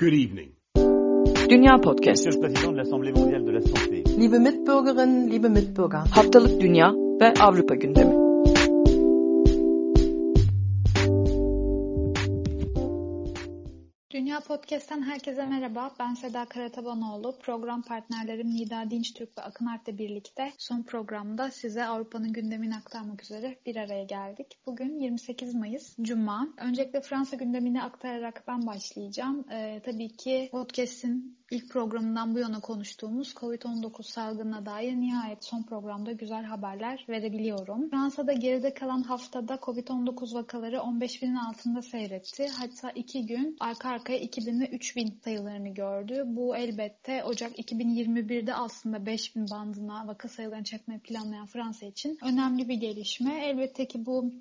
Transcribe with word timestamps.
Good 0.00 0.12
evening. 0.14 0.52
Dünya 1.50 1.76
Podcast. 1.76 2.26
M.l.s. 2.26 2.40
Presidente, 2.40 2.76
l'Assemblee 2.76 3.12
Mondiale 3.12 3.44
de 3.44 3.52
la 3.52 3.60
Santé. 3.60 4.02
Liebe 4.18 4.38
Mitbürgerinnen, 4.38 5.30
liebe 5.30 5.48
Mitbürger. 5.48 6.00
Haftalık 6.10 6.60
Dünya 6.60 6.92
ve 7.20 7.34
Avrupa 7.40 7.74
gündemi. 7.74 8.19
Podcast'ten 14.50 15.02
herkese 15.02 15.46
merhaba. 15.46 15.94
Ben 16.00 16.14
Seda 16.14 16.44
Karatabanoğlu. 16.44 17.38
Program 17.38 17.82
partnerlerim 17.82 18.50
Nida 18.50 18.90
Dinçtürk 18.90 19.38
ve 19.38 19.42
Akın 19.42 19.66
Art'la 19.66 19.98
birlikte 19.98 20.52
son 20.58 20.82
programda 20.82 21.50
size 21.50 21.84
Avrupa'nın 21.84 22.32
gündemini 22.32 22.76
aktarmak 22.76 23.22
üzere 23.22 23.58
bir 23.66 23.76
araya 23.76 24.04
geldik. 24.04 24.58
Bugün 24.66 24.98
28 24.98 25.54
Mayıs, 25.54 25.96
Cuma. 26.00 26.48
Öncelikle 26.56 27.00
Fransa 27.00 27.36
gündemini 27.36 27.82
aktararak 27.82 28.44
ben 28.48 28.66
başlayacağım. 28.66 29.44
Ee, 29.50 29.82
tabii 29.84 30.16
ki 30.16 30.48
podcast'in 30.52 31.39
ilk 31.50 31.70
programından 31.70 32.34
bu 32.34 32.38
yana 32.38 32.60
konuştuğumuz 32.60 33.32
COVID-19 33.32 34.02
salgınına 34.02 34.66
dair 34.66 34.92
nihayet 34.92 35.44
son 35.44 35.62
programda 35.62 36.12
güzel 36.12 36.44
haberler 36.44 37.06
verebiliyorum. 37.08 37.90
Fransa'da 37.90 38.32
geride 38.32 38.74
kalan 38.74 39.02
haftada 39.02 39.54
COVID-19 39.54 40.34
vakaları 40.34 40.82
15 40.82 41.22
binin 41.22 41.34
altında 41.34 41.82
seyretti. 41.82 42.48
Hatta 42.48 42.90
iki 42.90 43.26
gün 43.26 43.56
arka 43.60 43.88
arkaya 43.88 44.18
2000 44.18 44.60
ve 44.60 44.68
3000 44.68 45.20
sayılarını 45.24 45.68
gördü. 45.68 46.22
Bu 46.26 46.56
elbette 46.56 47.24
Ocak 47.24 47.58
2021'de 47.58 48.54
aslında 48.54 49.06
5000 49.06 49.46
bandına 49.50 50.06
vaka 50.06 50.28
sayılarını 50.28 50.64
çekmeyi 50.64 51.00
planlayan 51.00 51.46
Fransa 51.46 51.86
için 51.86 52.18
önemli 52.24 52.68
bir 52.68 52.74
gelişme. 52.74 53.46
Elbette 53.46 53.88
ki 53.88 54.06
bu 54.06 54.32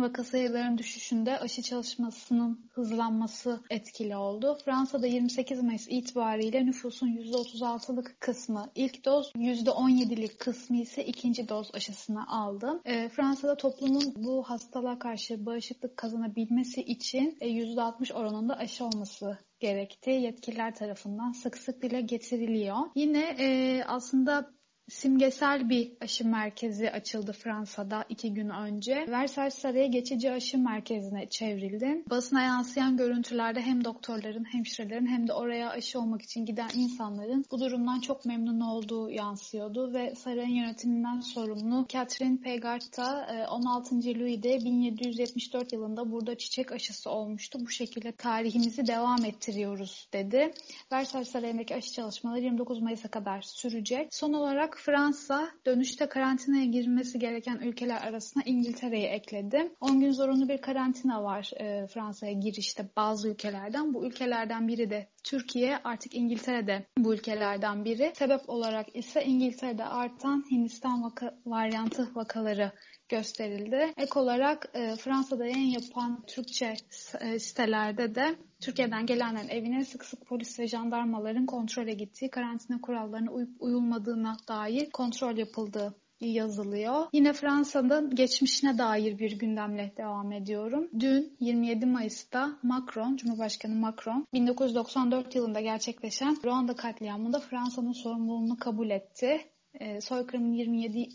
Vaka 0.00 0.24
sayılarının 0.24 0.78
düşüşünde 0.78 1.38
aşı 1.38 1.62
çalışmasının 1.62 2.70
hızlanması 2.72 3.60
etkili 3.70 4.16
oldu. 4.16 4.58
Fransa'da 4.64 5.06
28 5.06 5.62
Mayıs 5.62 5.86
itibariyle 5.88 6.66
nüfusun 6.66 7.08
%36'lık 7.08 8.20
kısmı 8.20 8.70
ilk 8.74 9.04
doz, 9.04 9.32
%17'lik 9.36 10.38
kısmı 10.38 10.76
ise 10.76 11.04
ikinci 11.04 11.48
doz 11.48 11.70
aşısını 11.74 12.28
aldı. 12.28 12.80
E, 12.84 13.08
Fransa'da 13.08 13.56
toplumun 13.56 14.14
bu 14.16 14.42
hastalığa 14.42 14.98
karşı 14.98 15.46
bağışıklık 15.46 15.96
kazanabilmesi 15.96 16.82
için 16.82 17.36
e, 17.40 17.48
%60 17.48 18.12
oranında 18.12 18.56
aşı 18.56 18.84
olması 18.84 19.38
gerekti. 19.60 20.10
Yetkililer 20.10 20.74
tarafından 20.74 21.32
sık 21.32 21.58
sık 21.58 21.82
dile 21.82 22.00
getiriliyor. 22.00 22.76
Yine 22.94 23.36
e, 23.38 23.82
aslında 23.84 24.57
simgesel 24.88 25.68
bir 25.68 25.92
aşı 26.00 26.28
merkezi 26.28 26.90
açıldı 26.90 27.32
Fransa'da 27.32 28.04
iki 28.08 28.34
gün 28.34 28.48
önce. 28.48 29.06
Versailles 29.08 29.54
Sarayı 29.54 29.90
geçici 29.90 30.32
aşı 30.32 30.58
merkezine 30.58 31.26
çevrildi. 31.26 32.02
Basına 32.10 32.42
yansıyan 32.42 32.96
görüntülerde 32.96 33.60
hem 33.60 33.84
doktorların, 33.84 34.44
hemşirelerin 34.44 35.06
hem 35.06 35.28
de 35.28 35.32
oraya 35.32 35.70
aşı 35.70 36.00
olmak 36.00 36.22
için 36.22 36.46
giden 36.46 36.68
insanların 36.74 37.44
bu 37.50 37.60
durumdan 37.60 38.00
çok 38.00 38.24
memnun 38.24 38.60
olduğu 38.60 39.10
yansıyordu 39.10 39.92
ve 39.94 40.14
sarayın 40.14 40.54
yönetiminden 40.54 41.20
sorumlu 41.20 41.86
Catherine 41.88 42.40
Pegard 42.40 42.96
da 42.98 43.28
16. 43.50 43.94
Louis'de 43.94 44.64
1774 44.64 45.72
yılında 45.72 46.12
burada 46.12 46.38
çiçek 46.38 46.72
aşısı 46.72 47.10
olmuştu. 47.10 47.58
Bu 47.60 47.70
şekilde 47.70 48.12
tarihimizi 48.12 48.86
devam 48.86 49.24
ettiriyoruz 49.24 50.08
dedi. 50.12 50.52
Versailles 50.92 51.28
Sarayı'ndaki 51.28 51.74
aşı 51.74 51.92
çalışmaları 51.92 52.40
29 52.40 52.80
Mayıs'a 52.82 53.08
kadar 53.08 53.42
sürecek. 53.42 54.14
Son 54.14 54.32
olarak 54.32 54.77
Fransa 54.78 55.48
dönüşte 55.66 56.08
karantinaya 56.08 56.64
girmesi 56.64 57.18
gereken 57.18 57.58
ülkeler 57.58 58.00
arasına 58.02 58.42
İngiltere'yi 58.46 59.06
ekledi. 59.06 59.72
10 59.80 60.00
gün 60.00 60.12
zorunlu 60.12 60.48
bir 60.48 60.58
karantina 60.58 61.24
var 61.24 61.50
e, 61.56 61.86
Fransa'ya 61.86 62.32
girişte 62.32 62.88
bazı 62.96 63.28
ülkelerden. 63.28 63.94
Bu 63.94 64.06
ülkelerden 64.06 64.68
biri 64.68 64.90
de 64.90 65.08
Türkiye 65.28 65.78
artık 65.84 66.14
İngiltere'de 66.14 66.86
bu 66.98 67.14
ülkelerden 67.14 67.84
biri. 67.84 68.12
Sebep 68.14 68.40
olarak 68.48 68.96
ise 68.96 69.24
İngiltere'de 69.24 69.84
artan 69.84 70.44
Hindistan 70.50 71.02
vaka, 71.02 71.38
varyantı 71.46 72.14
vakaları 72.14 72.72
gösterildi. 73.08 73.92
Ek 73.96 74.18
olarak 74.20 74.70
e, 74.74 74.96
Fransa'da 74.96 75.46
yayın 75.46 75.80
yapan 75.80 76.22
Türkçe 76.26 76.74
e, 77.20 77.38
sitelerde 77.38 78.14
de 78.14 78.36
Türkiye'den 78.60 79.06
gelenlerin 79.06 79.48
evine 79.48 79.84
sık 79.84 80.04
sık 80.04 80.26
polis 80.26 80.58
ve 80.60 80.68
jandarmaların 80.68 81.46
kontrole 81.46 81.94
gittiği, 81.94 82.30
karantina 82.30 82.80
kurallarına 82.80 83.30
uyup 83.30 83.50
uyulmadığına 83.58 84.36
dair 84.48 84.90
kontrol 84.90 85.36
yapıldığı 85.36 85.94
yazılıyor. 86.20 87.06
Yine 87.12 87.32
Fransa'da 87.32 88.00
geçmişine 88.14 88.78
dair 88.78 89.18
bir 89.18 89.38
gündemle 89.38 89.92
devam 89.96 90.32
ediyorum. 90.32 90.88
Dün 91.00 91.36
27 91.40 91.86
Mayıs'ta 91.86 92.58
Macron, 92.62 93.16
Cumhurbaşkanı 93.16 93.74
Macron 93.74 94.26
1994 94.32 95.34
yılında 95.34 95.60
gerçekleşen 95.60 96.36
Ruanda 96.44 96.76
katliamında 96.76 97.40
Fransa'nın 97.40 97.92
sorumluluğunu 97.92 98.58
kabul 98.58 98.90
etti. 98.90 99.40
E, 99.80 100.00
soykırımın 100.00 100.52
27. 100.52 101.08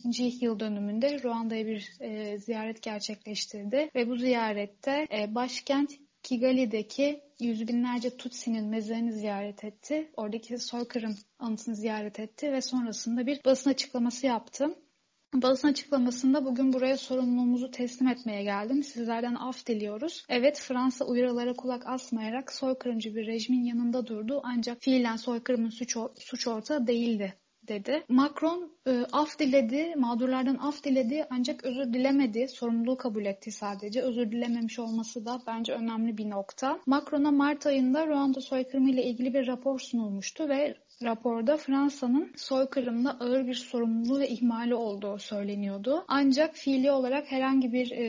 yıl 0.45 0.59
dönümünde 0.59 1.23
Ruanda'ya 1.23 1.65
bir 1.65 1.91
e, 1.99 2.37
ziyaret 2.37 2.81
gerçekleştirdi 2.81 3.89
ve 3.95 4.09
bu 4.09 4.15
ziyarette 4.15 5.07
e, 5.11 5.35
başkent 5.35 5.91
Kigali'deki 6.23 7.21
yüz 7.39 7.67
binlerce 7.67 8.17
Tutsi'nin 8.17 8.65
mezarını 8.65 9.11
ziyaret 9.11 9.63
etti. 9.63 10.11
Oradaki 10.17 10.57
soykırım 10.57 11.15
anıtını 11.39 11.75
ziyaret 11.75 12.19
etti 12.19 12.51
ve 12.51 12.61
sonrasında 12.61 13.25
bir 13.25 13.41
basın 13.45 13.69
açıklaması 13.69 14.25
yaptı. 14.25 14.75
Basın 15.33 15.67
açıklamasında 15.67 16.45
bugün 16.45 16.73
buraya 16.73 16.97
sorumluluğumuzu 16.97 17.71
teslim 17.71 18.07
etmeye 18.07 18.43
geldim. 18.43 18.83
Sizlerden 18.83 19.35
af 19.35 19.65
diliyoruz. 19.65 20.25
Evet 20.29 20.59
Fransa 20.59 21.05
uyarılara 21.05 21.53
kulak 21.53 21.87
asmayarak 21.87 22.53
soykırımcı 22.53 23.15
bir 23.15 23.27
rejimin 23.27 23.63
yanında 23.63 24.07
durdu. 24.07 24.41
Ancak 24.43 24.81
fiilen 24.81 25.15
soykırımın 25.15 25.69
suç, 25.69 25.97
suç 26.19 26.47
ortağı 26.47 26.87
değildi 26.87 27.33
dedi. 27.67 28.03
Macron 28.09 28.71
e, 28.87 29.05
af 29.11 29.39
diledi, 29.39 29.93
mağdurlardan 29.97 30.57
af 30.57 30.83
diledi 30.83 31.25
ancak 31.29 31.63
özür 31.63 31.93
dilemedi. 31.93 32.47
Sorumluluğu 32.47 32.97
kabul 32.97 33.25
etti 33.25 33.51
sadece. 33.51 34.01
Özür 34.01 34.31
dilememiş 34.31 34.79
olması 34.79 35.25
da 35.25 35.41
bence 35.47 35.73
önemli 35.73 36.17
bir 36.17 36.29
nokta. 36.29 36.79
Macron'a 36.85 37.31
Mart 37.31 37.65
ayında 37.65 38.07
Ruanda 38.07 38.41
soykırımı 38.41 38.89
ile 38.89 39.03
ilgili 39.03 39.33
bir 39.33 39.47
rapor 39.47 39.79
sunulmuştu 39.79 40.49
ve 40.49 40.75
raporda 41.03 41.57
Fransa'nın 41.57 42.31
soykırımda 42.35 43.11
ağır 43.19 43.47
bir 43.47 43.53
sorumluluğu 43.53 44.19
ve 44.19 44.29
ihmali 44.29 44.75
olduğu 44.75 45.19
söyleniyordu. 45.19 46.05
Ancak 46.07 46.55
fiili 46.55 46.91
olarak 46.91 47.31
herhangi 47.31 47.73
bir 47.73 47.91
e, 47.91 48.03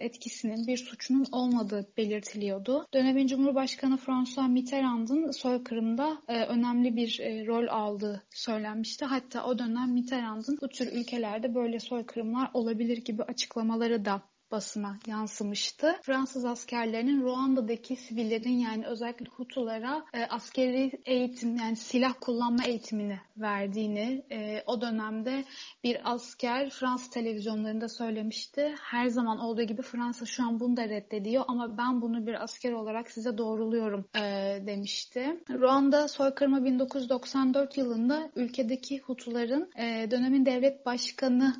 etkisinin, 0.00 0.66
bir 0.66 0.76
suçunun 0.76 1.26
olmadığı 1.32 1.86
belirtiliyordu. 1.96 2.86
Dönemin 2.94 3.26
Cumhurbaşkanı 3.26 3.96
François 3.96 4.48
Mitterrand'ın 4.48 5.30
soykırımda 5.30 6.18
e, 6.28 6.44
önemli 6.44 6.96
bir 6.96 7.20
e, 7.20 7.46
rol 7.46 7.66
aldığı 7.68 8.22
söylenmişti. 8.30 9.04
Hatta 9.04 9.44
o 9.44 9.58
dönem 9.58 9.92
Mitterrand'ın 9.92 10.58
bu 10.62 10.68
tür 10.68 10.92
ülkelerde 10.92 11.54
böyle 11.54 11.80
soykırımlar 11.80 12.50
olabilir 12.54 12.96
gibi 13.04 13.22
açıklamaları 13.22 14.04
da 14.04 14.22
basına 14.54 14.96
yansımıştı. 15.06 15.96
Fransız 16.02 16.44
askerlerinin 16.44 17.22
Ruanda'daki 17.22 17.96
sivillerin 17.96 18.58
yani 18.58 18.86
özellikle 18.86 19.26
Hutulara 19.26 20.04
e, 20.14 20.24
askeri 20.24 20.92
eğitim 21.04 21.56
yani 21.56 21.76
silah 21.76 22.14
kullanma 22.20 22.64
eğitimini 22.64 23.20
verdiğini 23.36 24.24
e, 24.30 24.62
o 24.66 24.80
dönemde 24.80 25.44
bir 25.84 26.12
asker 26.12 26.70
Fransız 26.70 27.10
televizyonlarında 27.10 27.88
söylemişti. 27.88 28.74
Her 28.80 29.06
zaman 29.06 29.38
olduğu 29.38 29.62
gibi 29.62 29.82
Fransa 29.82 30.26
şu 30.26 30.44
an 30.44 30.60
bunu 30.60 30.76
da 30.76 30.88
reddediyor 30.88 31.44
ama 31.48 31.78
ben 31.78 32.02
bunu 32.02 32.26
bir 32.26 32.42
asker 32.44 32.72
olarak 32.72 33.10
size 33.10 33.38
doğruluyorum 33.38 34.04
e, 34.16 34.20
demişti. 34.66 35.40
Ruanda 35.50 36.08
soykırımı 36.08 36.64
1994 36.64 37.78
yılında 37.78 38.30
ülkedeki 38.36 38.98
Hutuların 38.98 39.70
e, 39.76 40.10
dönemin 40.10 40.46
devlet 40.46 40.86
başkanı 40.86 41.54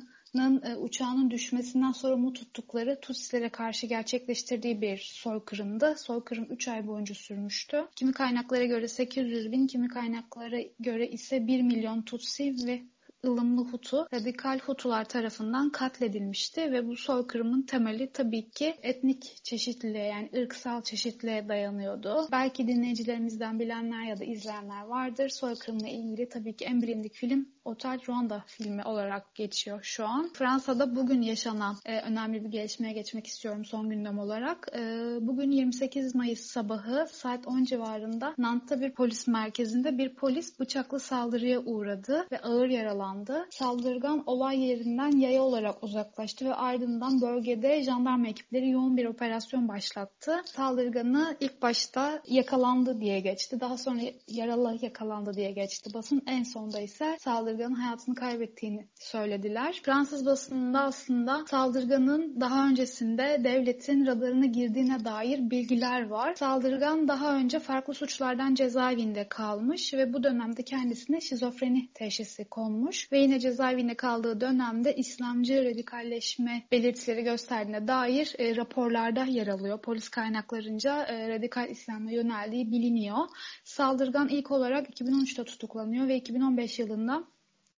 uçağının 0.79 1.31
düşmesinden 1.31 1.91
sorumlu 1.91 2.33
tuttukları 2.33 2.99
Tutsilere 3.01 3.49
karşı 3.49 3.87
gerçekleştirdiği 3.87 4.81
bir 4.81 4.97
soykırımdı. 4.97 5.95
Soykırım 5.97 6.47
3 6.49 6.67
ay 6.67 6.87
boyunca 6.87 7.15
sürmüştü. 7.15 7.87
Kimi 7.95 8.13
kaynaklara 8.13 8.65
göre 8.65 8.87
800 8.87 9.51
bin, 9.51 9.67
kimi 9.67 9.87
kaynaklara 9.87 10.61
göre 10.79 11.07
ise 11.07 11.47
1 11.47 11.61
milyon 11.61 12.01
Tutsi 12.01 12.55
ve 12.67 12.81
ılımlı 13.25 13.61
Hutu, 13.61 14.07
radikal 14.13 14.59
Hutular 14.59 15.05
tarafından 15.05 15.69
katledilmişti 15.69 16.71
ve 16.71 16.87
bu 16.87 16.95
soykırımın 16.95 17.61
temeli 17.61 18.11
tabii 18.11 18.49
ki 18.49 18.75
etnik 18.81 19.39
çeşitliliğe 19.43 20.05
yani 20.05 20.29
ırksal 20.35 20.81
çeşitliliğe 20.81 21.49
dayanıyordu. 21.49 22.27
Belki 22.31 22.67
dinleyicilerimizden 22.67 23.59
bilenler 23.59 24.03
ya 24.03 24.19
da 24.19 24.23
izleyenler 24.23 24.81
vardır. 24.81 25.29
Soykırımla 25.29 25.87
ilgili 25.87 26.29
tabii 26.29 26.55
ki 26.55 26.65
en 26.65 26.81
bilindik 26.81 27.13
film 27.13 27.54
Otel 27.65 27.99
Rwanda 27.99 28.43
filmi 28.47 28.83
olarak 28.83 29.35
geçiyor 29.35 29.79
şu 29.83 30.05
an. 30.05 30.29
Fransa'da 30.33 30.95
bugün 30.95 31.21
yaşanan 31.21 31.75
e, 31.85 32.01
önemli 32.01 32.43
bir 32.43 32.49
gelişmeye 32.49 32.93
geçmek 32.93 33.27
istiyorum 33.27 33.65
son 33.65 33.89
gündem 33.89 34.19
olarak. 34.19 34.67
E, 34.75 34.79
bugün 35.21 35.51
28 35.51 36.15
Mayıs 36.15 36.39
sabahı 36.39 37.07
saat 37.11 37.47
10 37.47 37.63
civarında 37.63 38.35
Nant'ta 38.37 38.81
bir 38.81 38.93
polis 38.93 39.27
merkezinde 39.27 39.97
bir 39.97 40.15
polis 40.15 40.59
bıçaklı 40.59 40.99
saldırıya 40.99 41.59
uğradı 41.59 42.27
ve 42.31 42.41
ağır 42.41 42.67
yaralandı. 42.67 43.45
Saldırgan 43.49 44.23
olay 44.25 44.59
yerinden 44.59 45.11
yaya 45.11 45.43
olarak 45.43 45.83
uzaklaştı 45.83 46.45
ve 46.45 46.53
ardından 46.53 47.21
bölgede 47.21 47.83
jandarma 47.83 48.27
ekipleri 48.27 48.69
yoğun 48.69 48.97
bir 48.97 49.05
operasyon 49.05 49.67
başlattı. 49.67 50.41
Saldırganı 50.45 51.37
ilk 51.39 51.61
başta 51.61 52.21
yakalandı 52.27 53.01
diye 53.01 53.19
geçti. 53.19 53.59
Daha 53.59 53.77
sonra 53.77 53.99
yaralı 54.27 54.77
yakalandı 54.81 55.33
diye 55.33 55.51
geçti. 55.51 55.93
Basın 55.93 56.21
en 56.27 56.43
sonda 56.43 56.79
ise 56.79 57.17
saldırganın 57.55 57.75
hayatını 57.75 58.15
kaybettiğini 58.15 58.87
söylediler. 58.95 59.81
Fransız 59.83 60.25
basınında 60.25 60.81
aslında 60.81 61.45
saldırganın 61.47 62.41
daha 62.41 62.67
öncesinde 62.67 63.41
devletin 63.43 64.05
radarına 64.05 64.45
girdiğine 64.45 65.05
dair 65.05 65.49
bilgiler 65.49 66.07
var. 66.07 66.33
Saldırgan 66.33 67.07
daha 67.07 67.35
önce 67.35 67.59
farklı 67.59 67.93
suçlardan 67.93 68.55
cezaevinde 68.55 69.27
kalmış 69.29 69.93
ve 69.93 70.13
bu 70.13 70.23
dönemde 70.23 70.63
kendisine 70.63 71.21
şizofreni 71.21 71.89
teşhisi 71.93 72.45
konmuş 72.45 73.11
ve 73.11 73.19
yine 73.19 73.39
cezaevinde 73.39 73.95
kaldığı 73.95 74.41
dönemde 74.41 74.95
İslamcı 74.95 75.65
radikalleşme 75.65 76.63
belirtileri 76.71 77.23
gösterdiğine 77.23 77.87
dair 77.87 78.35
e, 78.39 78.55
raporlarda 78.55 79.23
yer 79.23 79.47
alıyor. 79.47 79.81
Polis 79.81 80.09
kaynaklarınca 80.09 81.05
e, 81.05 81.29
radikal 81.29 81.69
İslam'a 81.69 82.11
yöneldiği 82.11 82.71
biliniyor. 82.71 83.27
Saldırgan 83.63 84.29
ilk 84.29 84.51
olarak 84.51 84.89
2013'te 84.89 85.43
tutuklanıyor 85.43 86.07
ve 86.07 86.15
2015 86.15 86.79
yılında 86.79 87.23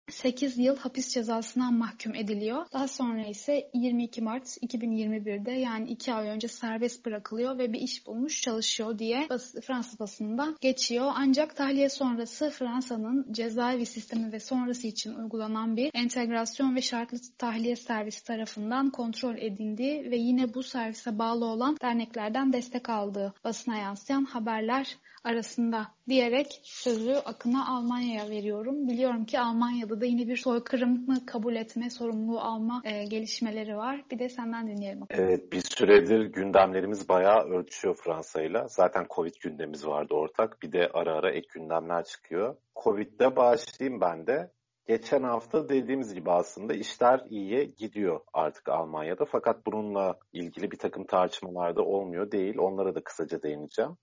8 0.09 0.57
yıl 0.57 0.77
hapis 0.77 1.13
cezasına 1.13 1.71
mahkum 1.71 2.15
ediliyor. 2.15 2.65
Daha 2.73 2.87
sonra 2.87 3.25
ise 3.25 3.69
22 3.73 4.21
Mart 4.21 4.43
2021'de 4.47 5.51
yani 5.51 5.89
2 5.89 6.13
ay 6.13 6.29
önce 6.29 6.47
serbest 6.47 7.05
bırakılıyor 7.05 7.57
ve 7.57 7.73
bir 7.73 7.79
iş 7.79 8.07
bulmuş 8.07 8.41
çalışıyor 8.41 8.99
diye 8.99 9.27
bas 9.29 9.55
Fransız 9.61 9.99
basınında 9.99 10.55
geçiyor. 10.61 11.11
Ancak 11.15 11.55
tahliye 11.55 11.89
sonrası 11.89 12.49
Fransa'nın 12.49 13.33
cezaevi 13.33 13.85
sistemi 13.85 14.31
ve 14.31 14.39
sonrası 14.39 14.87
için 14.87 15.13
uygulanan 15.13 15.77
bir 15.77 15.91
entegrasyon 15.93 16.75
ve 16.75 16.81
şartlı 16.81 17.17
tahliye 17.37 17.75
servisi 17.75 18.23
tarafından 18.23 18.89
kontrol 18.89 19.37
edildiği 19.37 20.11
ve 20.11 20.17
yine 20.17 20.53
bu 20.53 20.63
servise 20.63 21.19
bağlı 21.19 21.45
olan 21.45 21.77
derneklerden 21.81 22.53
destek 22.53 22.89
aldığı 22.89 23.33
basına 23.43 23.77
yansıyan 23.77 24.25
haberler 24.25 24.97
arasında 25.27 25.87
diyerek 26.09 26.59
sözü 26.63 27.13
Akın'a 27.13 27.77
Almanya'ya 27.77 28.29
veriyorum. 28.29 28.87
Biliyorum 28.87 29.25
ki 29.25 29.39
Almanya'da 29.39 30.01
da 30.01 30.05
yine 30.05 30.27
bir 30.27 30.37
soykırımı 30.37 31.25
kabul 31.25 31.55
etme, 31.55 31.89
sorumluluğu 31.89 32.39
alma 32.39 32.81
e, 32.85 33.03
gelişmeleri 33.05 33.77
var. 33.77 34.05
Bir 34.11 34.19
de 34.19 34.29
senden 34.29 34.67
dinleyelim. 34.67 35.03
Evet 35.09 35.51
bir 35.53 35.61
süredir 35.61 36.25
gündemlerimiz 36.25 37.09
bayağı 37.09 37.43
örtüşüyor 37.43 37.95
Fransa'yla. 38.03 38.67
Zaten 38.67 39.05
Covid 39.15 39.33
gündemimiz 39.43 39.87
vardı 39.87 40.13
ortak. 40.13 40.61
Bir 40.61 40.71
de 40.71 40.89
ara 40.93 41.13
ara 41.13 41.31
ek 41.31 41.47
gündemler 41.53 42.03
çıkıyor. 42.03 42.55
Covid'de 42.83 43.35
başlayayım 43.35 44.01
ben 44.01 44.27
de. 44.27 44.51
Geçen 44.87 45.23
hafta 45.23 45.69
dediğimiz 45.69 46.13
gibi 46.13 46.31
aslında 46.31 46.73
işler 46.73 47.21
iyiye 47.29 47.63
gidiyor 47.63 48.19
artık 48.33 48.69
Almanya'da. 48.69 49.25
Fakat 49.25 49.65
bununla 49.65 50.19
ilgili 50.33 50.71
bir 50.71 50.77
takım 50.77 51.05
tartışmalar 51.05 51.75
da 51.75 51.81
olmuyor 51.81 52.31
değil. 52.31 52.57
Onlara 52.57 52.95
da 52.95 53.03
kısaca 53.03 53.43
değineceğim. 53.43 53.97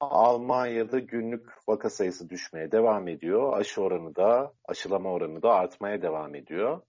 Almanya'da 0.00 0.98
günlük 0.98 1.68
vaka 1.68 1.90
sayısı 1.90 2.30
düşmeye 2.30 2.72
devam 2.72 3.08
ediyor. 3.08 3.58
Aşı 3.58 3.82
oranı 3.82 4.16
da, 4.16 4.52
aşılama 4.64 5.12
oranı 5.12 5.42
da 5.42 5.54
artmaya 5.54 6.02
devam 6.02 6.34
ediyor. 6.34 6.80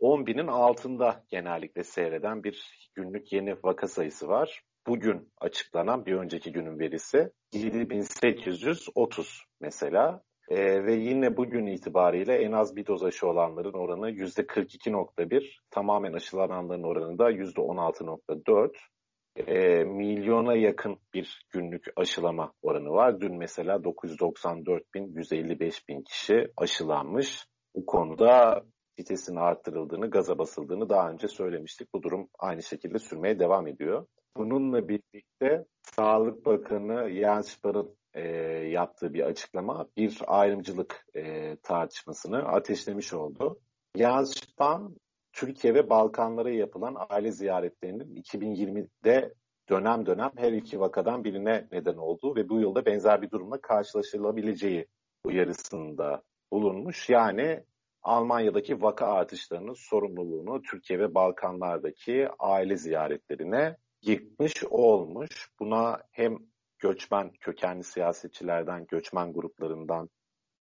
10 0.00 0.26
binin 0.26 0.46
altında 0.46 1.24
genellikle 1.28 1.84
seyreden 1.84 2.44
bir 2.44 2.88
günlük 2.94 3.32
yeni 3.32 3.56
vaka 3.64 3.88
sayısı 3.88 4.28
var. 4.28 4.62
Bugün 4.86 5.32
açıklanan 5.40 6.06
bir 6.06 6.14
önceki 6.14 6.52
günün 6.52 6.78
verisi 6.78 7.30
7830 7.52 9.44
mesela. 9.60 10.22
Ee, 10.48 10.84
ve 10.84 10.94
yine 10.94 11.36
bugün 11.36 11.66
itibariyle 11.66 12.34
en 12.34 12.52
az 12.52 12.76
bir 12.76 12.86
doz 12.86 13.04
aşı 13.04 13.28
olanların 13.28 13.72
oranı 13.72 14.10
%42.1, 14.10 15.58
tamamen 15.70 16.12
aşılananların 16.12 16.82
oranı 16.82 17.18
da 17.18 17.30
%16.4 17.30 18.70
e, 19.46 19.84
milyona 19.84 20.56
yakın 20.56 20.98
bir 21.14 21.46
günlük 21.50 21.84
aşılama 21.96 22.52
oranı 22.62 22.90
var. 22.90 23.20
Dün 23.20 23.38
mesela 23.38 23.84
994 23.84 24.94
bin, 24.94 25.06
155 25.06 25.88
bin 25.88 26.02
kişi 26.02 26.52
aşılanmış. 26.56 27.46
Bu 27.74 27.86
konuda 27.86 28.62
vitesin 28.98 29.36
arttırıldığını, 29.36 30.10
gaza 30.10 30.38
basıldığını 30.38 30.88
daha 30.88 31.10
önce 31.10 31.28
söylemiştik. 31.28 31.94
Bu 31.94 32.02
durum 32.02 32.28
aynı 32.38 32.62
şekilde 32.62 32.98
sürmeye 32.98 33.38
devam 33.38 33.66
ediyor. 33.66 34.06
Bununla 34.36 34.88
birlikte 34.88 35.64
Sağlık 35.82 36.46
Bakanı 36.46 37.10
Jens 37.10 37.48
Spar'ın 37.48 37.96
e, 38.14 38.22
yaptığı 38.68 39.14
bir 39.14 39.22
açıklama 39.22 39.88
bir 39.96 40.18
ayrımcılık 40.26 41.06
e, 41.14 41.56
tartışmasını 41.56 42.38
ateşlemiş 42.38 43.14
oldu. 43.14 43.60
Jens 43.96 44.34
Spahn 44.34 44.96
Türkiye 45.32 45.74
ve 45.74 45.90
Balkanlara 45.90 46.50
yapılan 46.50 46.96
aile 47.08 47.32
ziyaretlerinin 47.32 48.22
2020'de 48.22 49.34
dönem 49.68 50.06
dönem 50.06 50.30
her 50.36 50.52
iki 50.52 50.80
vakadan 50.80 51.24
birine 51.24 51.68
neden 51.72 51.96
olduğu 51.96 52.36
ve 52.36 52.48
bu 52.48 52.60
yılda 52.60 52.86
benzer 52.86 53.22
bir 53.22 53.30
durumla 53.30 53.60
karşılaşılabileceği 53.60 54.86
uyarısında 55.24 56.22
bulunmuş. 56.52 57.08
Yani 57.08 57.64
Almanya'daki 58.02 58.82
vaka 58.82 59.06
artışlarının 59.06 59.74
sorumluluğunu 59.74 60.62
Türkiye 60.62 60.98
ve 60.98 61.14
Balkanlardaki 61.14 62.28
aile 62.38 62.76
ziyaretlerine 62.76 63.76
yıkmış 64.02 64.64
olmuş. 64.64 65.50
Buna 65.60 66.02
hem 66.10 66.38
göçmen 66.78 67.30
kökenli 67.40 67.84
siyasetçilerden, 67.84 68.86
göçmen 68.86 69.32
gruplarından 69.32 70.10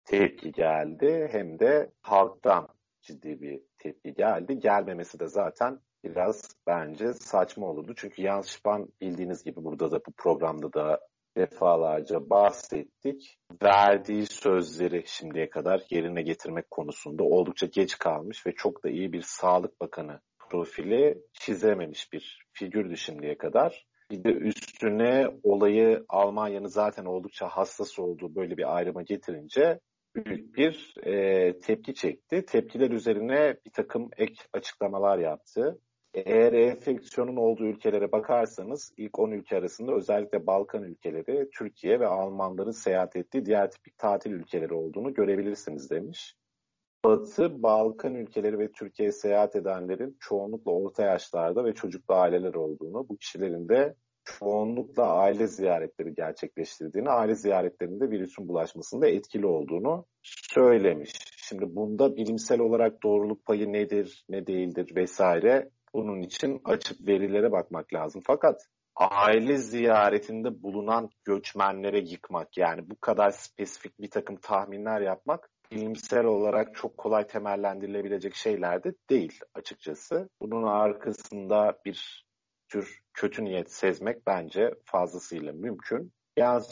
tepki 0.05 0.51
geldi 0.51 1.27
hem 1.31 1.59
de 1.59 1.91
halktan 2.01 2.74
ciddi 3.05 3.41
bir 3.41 3.61
tepki 3.79 4.13
geldi. 4.13 4.59
Gelmemesi 4.59 5.19
de 5.19 5.27
zaten 5.27 5.79
biraz 6.03 6.55
bence 6.67 7.13
saçma 7.13 7.67
olurdu. 7.67 7.93
Çünkü 7.95 8.21
Jans 8.21 8.49
Spahn 8.49 8.87
bildiğiniz 9.01 9.43
gibi 9.43 9.63
burada 9.63 9.91
da 9.91 9.99
bu 10.07 10.11
programda 10.17 10.73
da 10.73 10.99
defalarca 11.37 12.29
bahsettik. 12.29 13.37
Verdiği 13.63 14.25
sözleri 14.25 15.03
şimdiye 15.05 15.49
kadar 15.49 15.81
yerine 15.89 16.21
getirmek 16.21 16.71
konusunda 16.71 17.23
oldukça 17.23 17.65
geç 17.65 17.97
kalmış 17.97 18.47
ve 18.47 18.51
çok 18.51 18.83
da 18.83 18.89
iyi 18.89 19.13
bir 19.13 19.21
Sağlık 19.21 19.81
Bakanı 19.81 20.19
profili 20.49 21.17
çizememiş 21.33 22.13
bir 22.13 22.47
figürdü 22.53 22.97
şimdiye 22.97 23.37
kadar. 23.37 23.85
Bir 24.11 24.23
de 24.23 24.29
üstüne 24.29 25.27
olayı 25.43 26.05
Almanya'nın 26.09 26.67
zaten 26.67 27.05
oldukça 27.05 27.47
hassas 27.47 27.99
olduğu 27.99 28.35
böyle 28.35 28.57
bir 28.57 28.75
ayrıma 28.75 29.01
getirince 29.01 29.79
büyük 30.15 30.57
bir 30.57 30.93
e, 31.03 31.59
tepki 31.59 31.93
çekti. 31.93 32.45
Tepkiler 32.45 32.91
üzerine 32.91 33.57
bir 33.65 33.71
takım 33.71 34.09
ek 34.17 34.35
açıklamalar 34.53 35.17
yaptı. 35.17 35.79
Eğer 36.13 36.53
enfeksiyonun 36.53 37.35
olduğu 37.35 37.65
ülkelere 37.65 38.11
bakarsanız 38.11 38.93
ilk 38.97 39.19
10 39.19 39.31
ülke 39.31 39.57
arasında 39.57 39.93
özellikle 39.93 40.47
Balkan 40.47 40.83
ülkeleri, 40.83 41.49
Türkiye 41.57 41.99
ve 41.99 42.07
Almanların 42.07 42.71
seyahat 42.71 43.15
ettiği 43.15 43.45
diğer 43.45 43.71
tipik 43.71 43.97
tatil 43.97 44.31
ülkeleri 44.31 44.73
olduğunu 44.73 45.13
görebilirsiniz 45.13 45.89
demiş. 45.91 46.35
Batı, 47.05 47.63
Balkan 47.63 48.15
ülkeleri 48.15 48.59
ve 48.59 48.71
Türkiye'ye 48.71 49.11
seyahat 49.11 49.55
edenlerin 49.55 50.17
çoğunlukla 50.19 50.71
orta 50.71 51.03
yaşlarda 51.03 51.65
ve 51.65 51.73
çocuklu 51.73 52.15
aileler 52.15 52.53
olduğunu, 52.53 53.09
bu 53.09 53.17
kişilerin 53.17 53.69
de 53.69 53.95
çoğunlukla 54.25 55.13
aile 55.13 55.47
ziyaretleri 55.47 56.13
gerçekleştirdiğini, 56.13 57.09
aile 57.09 57.35
ziyaretlerinde 57.35 58.09
virüsün 58.09 58.47
bulaşmasında 58.47 59.07
etkili 59.07 59.45
olduğunu 59.45 60.05
söylemiş. 60.23 61.11
Şimdi 61.37 61.75
bunda 61.75 62.15
bilimsel 62.15 62.59
olarak 62.59 63.03
doğruluk 63.03 63.45
payı 63.45 63.73
nedir, 63.73 64.25
ne 64.29 64.47
değildir 64.47 64.95
vesaire 64.95 65.69
bunun 65.93 66.21
için 66.21 66.61
açıp 66.65 67.07
verilere 67.07 67.51
bakmak 67.51 67.93
lazım. 67.93 68.21
Fakat 68.25 68.67
aile 68.95 69.57
ziyaretinde 69.57 70.63
bulunan 70.63 71.09
göçmenlere 71.23 71.99
yıkmak 71.99 72.57
yani 72.57 72.89
bu 72.89 72.95
kadar 73.01 73.31
spesifik 73.31 73.99
bir 73.99 74.09
takım 74.09 74.35
tahminler 74.35 75.01
yapmak 75.01 75.49
bilimsel 75.71 76.25
olarak 76.25 76.75
çok 76.75 76.97
kolay 76.97 77.27
temellendirilebilecek 77.27 78.35
şeyler 78.35 78.83
de 78.83 78.93
değil 79.09 79.39
açıkçası. 79.53 80.29
Bunun 80.41 80.63
arkasında 80.63 81.77
bir 81.85 82.25
tür 82.69 82.99
kötü 83.13 83.45
niyet 83.45 83.71
sezmek 83.71 84.27
bence 84.27 84.73
fazlasıyla 84.85 85.53
mümkün. 85.53 86.11
Yalnız 86.37 86.71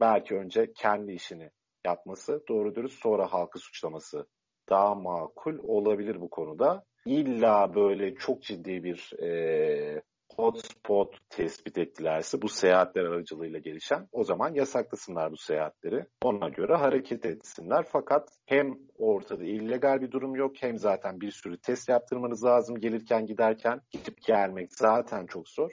belki 0.00 0.36
önce 0.36 0.72
kendi 0.72 1.12
işini 1.12 1.50
yapması, 1.86 2.44
doğru 2.48 2.74
dürüst 2.74 3.02
sonra 3.02 3.32
halkı 3.32 3.58
suçlaması 3.58 4.26
daha 4.68 4.94
makul 4.94 5.58
olabilir 5.62 6.20
bu 6.20 6.30
konuda. 6.30 6.84
İlla 7.06 7.74
böyle 7.74 8.14
çok 8.14 8.42
ciddi 8.42 8.84
bir 8.84 9.22
e, 9.22 10.02
hotspot 10.36 11.18
tespit 11.30 11.78
ettilerse 11.78 12.42
bu 12.42 12.48
seyahatler 12.48 13.04
aracılığıyla 13.04 13.58
gelişen 13.58 14.08
o 14.12 14.24
zaman 14.24 14.54
yasaklasınlar 14.54 15.32
bu 15.32 15.36
seyahatleri. 15.36 16.06
Ona 16.22 16.48
göre 16.48 16.74
hareket 16.74 17.26
etsinler. 17.26 17.86
Fakat 17.88 18.28
hem 18.46 18.78
ortada 18.98 19.44
illegal 19.44 20.00
bir 20.00 20.10
durum 20.10 20.34
yok 20.34 20.52
hem 20.60 20.78
zaten 20.78 21.20
bir 21.20 21.30
sürü 21.30 21.60
test 21.60 21.88
yaptırmanız 21.88 22.44
lazım 22.44 22.80
gelirken 22.80 23.26
giderken. 23.26 23.80
Gidip 23.90 24.22
gelmek 24.22 24.74
zaten 24.74 25.26
çok 25.26 25.48
zor. 25.48 25.70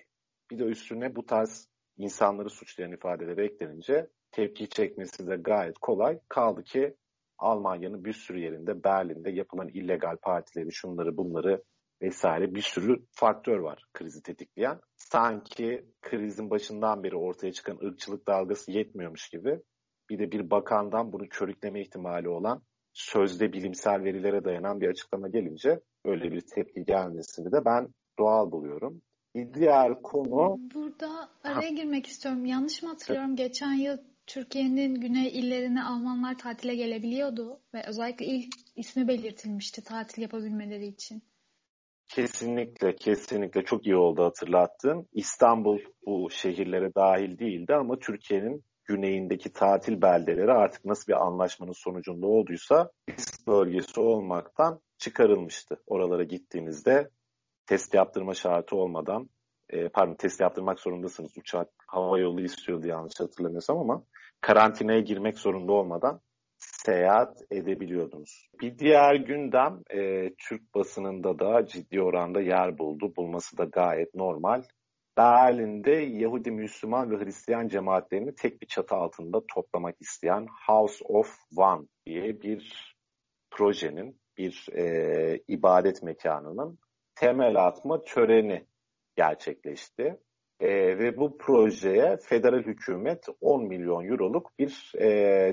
Bir 0.51 0.59
de 0.59 0.63
üstüne 0.63 1.15
bu 1.15 1.25
tarz 1.25 1.67
insanları 1.97 2.49
suçlayan 2.49 2.91
ifadeleri 2.91 3.45
eklenince 3.45 4.07
tepki 4.31 4.69
çekmesi 4.69 5.27
de 5.27 5.35
gayet 5.35 5.77
kolay. 5.77 6.19
Kaldı 6.29 6.63
ki 6.63 6.95
Almanya'nın 7.37 8.05
bir 8.05 8.13
sürü 8.13 8.39
yerinde 8.39 8.83
Berlin'de 8.83 9.31
yapılan 9.31 9.67
illegal 9.67 10.17
partileri, 10.17 10.73
şunları 10.73 11.17
bunları 11.17 11.63
vesaire 12.01 12.55
bir 12.55 12.61
sürü 12.61 13.05
faktör 13.11 13.59
var 13.59 13.83
krizi 13.93 14.21
tetikleyen. 14.21 14.79
Sanki 14.95 15.85
krizin 16.01 16.49
başından 16.49 17.03
beri 17.03 17.15
ortaya 17.15 17.51
çıkan 17.51 17.77
ırkçılık 17.85 18.27
dalgası 18.27 18.71
yetmiyormuş 18.71 19.29
gibi 19.29 19.59
bir 20.09 20.19
de 20.19 20.31
bir 20.31 20.49
bakandan 20.49 21.11
bunu 21.11 21.29
körükleme 21.29 21.81
ihtimali 21.81 22.29
olan 22.29 22.61
sözde 22.93 23.53
bilimsel 23.53 24.03
verilere 24.03 24.43
dayanan 24.43 24.81
bir 24.81 24.87
açıklama 24.87 25.29
gelince 25.29 25.79
öyle 26.05 26.31
bir 26.31 26.41
tepki 26.41 26.85
gelmesini 26.85 27.51
de 27.51 27.65
ben 27.65 27.87
doğal 28.19 28.51
buluyorum. 28.51 29.01
Diğer 29.53 30.01
konu... 30.01 30.57
Burada 30.75 31.29
araya 31.43 31.69
girmek 31.69 32.07
istiyorum. 32.07 32.45
Yanlış 32.45 32.83
mı 32.83 32.89
hatırlıyorum? 32.89 33.35
Geçen 33.35 33.73
yıl 33.73 33.97
Türkiye'nin 34.27 34.95
güney 34.95 35.27
illerine 35.39 35.83
Almanlar 35.83 36.37
tatile 36.37 36.75
gelebiliyordu 36.75 37.61
ve 37.73 37.83
özellikle 37.87 38.25
ilk 38.25 38.53
ismi 38.75 39.07
belirtilmişti 39.07 39.83
tatil 39.83 40.21
yapabilmeleri 40.21 40.87
için. 40.87 41.23
Kesinlikle, 42.07 42.95
kesinlikle 42.95 43.65
çok 43.65 43.85
iyi 43.85 43.95
oldu 43.95 44.23
hatırlattın. 44.23 45.07
İstanbul 45.13 45.79
bu 46.05 46.29
şehirlere 46.31 46.95
dahil 46.95 47.39
değildi 47.39 47.75
ama 47.75 47.99
Türkiye'nin 47.99 48.63
güneyindeki 48.85 49.53
tatil 49.53 50.01
beldeleri 50.01 50.51
artık 50.51 50.85
nasıl 50.85 51.07
bir 51.07 51.25
anlaşmanın 51.25 51.83
sonucunda 51.83 52.27
olduysa 52.27 52.91
risk 53.09 53.47
bölgesi 53.47 53.99
olmaktan 53.99 54.79
çıkarılmıştı. 54.97 55.77
Oralara 55.87 56.23
gittiğinizde 56.23 57.09
test 57.65 57.93
yaptırma 57.93 58.33
şartı 58.33 58.75
olmadan, 58.75 59.29
e, 59.69 59.89
pardon 59.89 60.15
test 60.15 60.41
yaptırmak 60.41 60.79
zorundasınız. 60.79 61.31
Uçak, 61.37 61.69
hava 61.87 62.19
yolu 62.19 62.41
istiyordu 62.41 62.87
yanlış 62.87 63.19
hatırlamıyorsam 63.19 63.77
ama 63.77 64.03
karantinaya 64.41 64.99
girmek 64.99 65.39
zorunda 65.39 65.71
olmadan 65.71 66.21
seyahat 66.85 67.37
edebiliyordunuz. 67.51 68.49
Bir 68.61 68.77
diğer 68.79 69.15
gündem 69.15 69.81
e, 69.89 70.31
Türk 70.49 70.75
basınında 70.75 71.39
da 71.39 71.65
ciddi 71.65 72.01
oranda 72.01 72.41
yer 72.41 72.77
buldu. 72.77 73.13
Bulması 73.15 73.57
da 73.57 73.63
gayet 73.63 74.15
normal. 74.15 74.63
Berlin'de 75.17 75.91
Yahudi, 75.91 76.51
Müslüman 76.51 77.11
ve 77.11 77.25
Hristiyan 77.25 77.67
cemaatlerini 77.67 78.35
tek 78.35 78.61
bir 78.61 78.67
çatı 78.67 78.95
altında 78.95 79.41
toplamak 79.53 79.95
isteyen 80.01 80.47
House 80.67 81.05
of 81.05 81.37
One 81.55 81.85
diye 82.05 82.41
bir 82.41 82.93
projenin, 83.51 84.21
bir 84.37 84.67
e, 84.73 85.39
ibadet 85.47 86.03
mekanının 86.03 86.79
temel 87.15 87.55
atma 87.67 88.03
töreni 88.03 88.65
gerçekleşti. 89.15 90.17
E, 90.59 90.69
ve 90.99 91.17
bu 91.17 91.37
projeye 91.37 92.17
federal 92.17 92.63
hükümet 92.63 93.25
10 93.41 93.67
milyon 93.67 94.05
euroluk 94.05 94.51
bir 94.59 94.93
e, 94.99 95.07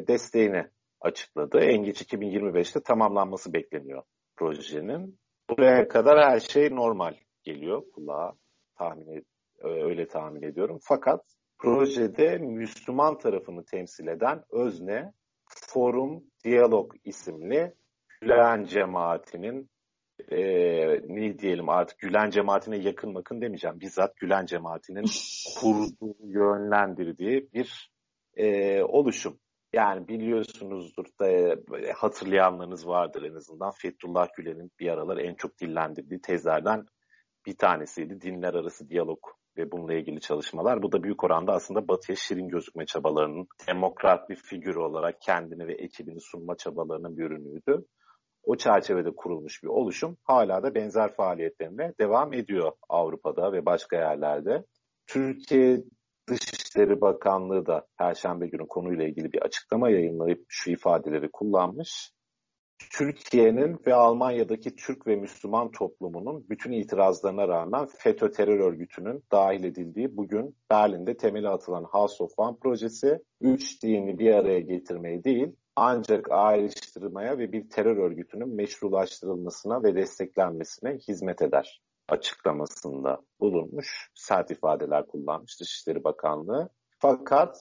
desteğini 0.08 0.64
açıkladı. 1.04 1.58
En 1.60 1.82
geç 1.82 2.02
2025'te 2.02 2.80
tamamlanması 2.82 3.52
bekleniyor 3.52 4.02
projenin. 4.36 5.18
Buraya 5.50 5.88
kadar 5.88 6.30
her 6.30 6.40
şey 6.40 6.70
normal 6.70 7.14
geliyor 7.42 7.82
kulağa 7.94 8.32
tahmin 8.78 9.26
öyle 9.62 10.08
tahmin 10.08 10.42
ediyorum. 10.42 10.78
Fakat 10.82 11.20
projede 11.58 12.38
Müslüman 12.38 13.18
tarafını 13.18 13.64
temsil 13.64 14.06
eden 14.06 14.42
özne 14.50 15.12
Forum 15.46 16.24
Diyalog 16.44 16.94
isimli 17.04 17.74
Gülen 18.20 18.64
cemaatinin 18.64 19.70
e, 20.30 20.38
ne 21.08 21.38
diyelim 21.38 21.68
artık 21.68 21.98
Gülen 21.98 22.30
cemaatine 22.30 22.76
yakın 22.76 23.12
makın 23.12 23.40
demeyeceğim. 23.40 23.80
Bizzat 23.80 24.16
Gülen 24.16 24.46
cemaatinin 24.46 25.04
kurduğu, 25.60 26.16
yönlendirdiği 26.24 27.48
bir 27.54 27.90
e, 28.36 28.82
oluşum. 28.82 29.38
Yani 29.74 30.08
biliyorsunuzdur 30.08 31.04
da 31.20 31.28
e, 31.28 31.92
hatırlayanlarınız 31.92 32.88
vardır 32.88 33.22
en 33.22 33.34
azından. 33.34 33.72
Fethullah 33.82 34.28
Gülen'in 34.36 34.70
bir 34.80 34.88
aralar 34.88 35.16
en 35.16 35.34
çok 35.34 35.58
dillendirdiği 35.60 36.20
tezlerden 36.20 36.86
bir 37.46 37.56
tanesiydi. 37.56 38.20
Dinler 38.20 38.54
arası 38.54 38.88
diyalog 38.88 39.18
ve 39.56 39.72
bununla 39.72 39.94
ilgili 39.94 40.20
çalışmalar. 40.20 40.82
Bu 40.82 40.92
da 40.92 41.02
büyük 41.02 41.24
oranda 41.24 41.52
aslında 41.52 41.88
Batı'ya 41.88 42.16
şirin 42.16 42.48
gözükme 42.48 42.86
çabalarının 42.86 43.46
demokrat 43.68 44.30
bir 44.30 44.36
figür 44.36 44.74
olarak 44.74 45.20
kendini 45.20 45.66
ve 45.66 45.74
ekibini 45.74 46.20
sunma 46.20 46.56
çabalarının 46.56 47.16
bir 47.16 47.24
ürünüydü. 47.24 47.84
O 48.42 48.56
çerçevede 48.56 49.10
kurulmuş 49.16 49.62
bir 49.62 49.68
oluşum 49.68 50.16
hala 50.22 50.62
da 50.62 50.74
benzer 50.74 51.14
faaliyetlerine 51.14 51.92
devam 52.00 52.32
ediyor 52.32 52.72
Avrupa'da 52.88 53.52
ve 53.52 53.66
başka 53.66 53.96
yerlerde. 53.96 54.64
Türkiye 55.06 55.84
Dışişleri 56.28 57.00
Bakanlığı 57.00 57.66
da 57.66 57.86
Perşembe 57.98 58.46
günü 58.46 58.68
konuyla 58.68 59.04
ilgili 59.04 59.32
bir 59.32 59.42
açıklama 59.42 59.90
yayınlayıp 59.90 60.44
şu 60.48 60.70
ifadeleri 60.70 61.30
kullanmış. 61.32 62.10
Türkiye'nin 62.92 63.80
ve 63.86 63.94
Almanya'daki 63.94 64.76
Türk 64.76 65.06
ve 65.06 65.16
Müslüman 65.16 65.70
toplumunun 65.70 66.46
bütün 66.48 66.72
itirazlarına 66.72 67.48
rağmen 67.48 67.86
FETÖ 67.86 68.30
terör 68.30 68.60
örgütünün 68.60 69.24
dahil 69.32 69.64
edildiği 69.64 70.16
bugün 70.16 70.56
Berlin'de 70.70 71.16
temeli 71.16 71.48
atılan 71.48 71.84
House 71.84 72.24
of 72.24 72.32
One 72.36 72.56
projesi 72.62 73.18
üç 73.40 73.82
dini 73.82 74.18
bir 74.18 74.34
araya 74.34 74.60
getirmeyi 74.60 75.24
değil 75.24 75.56
ancak 75.76 76.30
ayrıştırmaya 76.30 77.38
ve 77.38 77.52
bir 77.52 77.70
terör 77.70 77.96
örgütünün 77.96 78.54
meşrulaştırılmasına 78.54 79.82
ve 79.82 79.94
desteklenmesine 79.94 80.98
hizmet 81.08 81.42
eder 81.42 81.80
açıklamasında 82.08 83.20
bulunmuş. 83.40 84.10
Sert 84.14 84.50
ifadeler 84.50 85.06
kullanmış 85.06 85.60
Dışişleri 85.60 86.04
Bakanlığı. 86.04 86.68
Fakat 86.98 87.60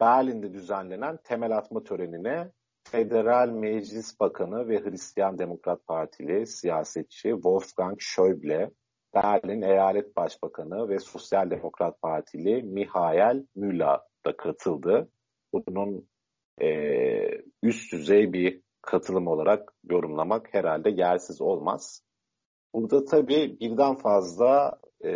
Berlin'de 0.00 0.52
düzenlenen 0.52 1.18
temel 1.24 1.56
atma 1.56 1.82
törenine 1.82 2.52
Federal 2.84 3.48
Meclis 3.48 4.20
Bakanı 4.20 4.68
ve 4.68 4.84
Hristiyan 4.84 5.38
Demokrat 5.38 5.86
Partili 5.86 6.46
siyasetçi 6.46 7.28
Wolfgang 7.28 7.98
Schäuble, 7.98 8.70
Berlin 9.14 9.62
Eyalet 9.62 10.16
Başbakanı 10.16 10.88
ve 10.88 10.98
Sosyal 10.98 11.50
Demokrat 11.50 12.02
Partili 12.02 12.62
Mihail 12.62 13.46
Müller 13.56 14.00
da 14.26 14.36
katıldı. 14.36 15.08
Bunun 15.52 16.08
e, 16.62 16.68
üst 17.62 17.92
düzey 17.92 18.32
bir 18.32 18.62
katılım 18.82 19.26
olarak 19.26 19.72
yorumlamak 19.90 20.54
herhalde 20.54 20.90
yersiz 20.90 21.40
olmaz. 21.40 22.02
Burada 22.74 23.04
tabii 23.04 23.56
birden 23.60 23.94
fazla 23.94 24.78
e, 25.00 25.10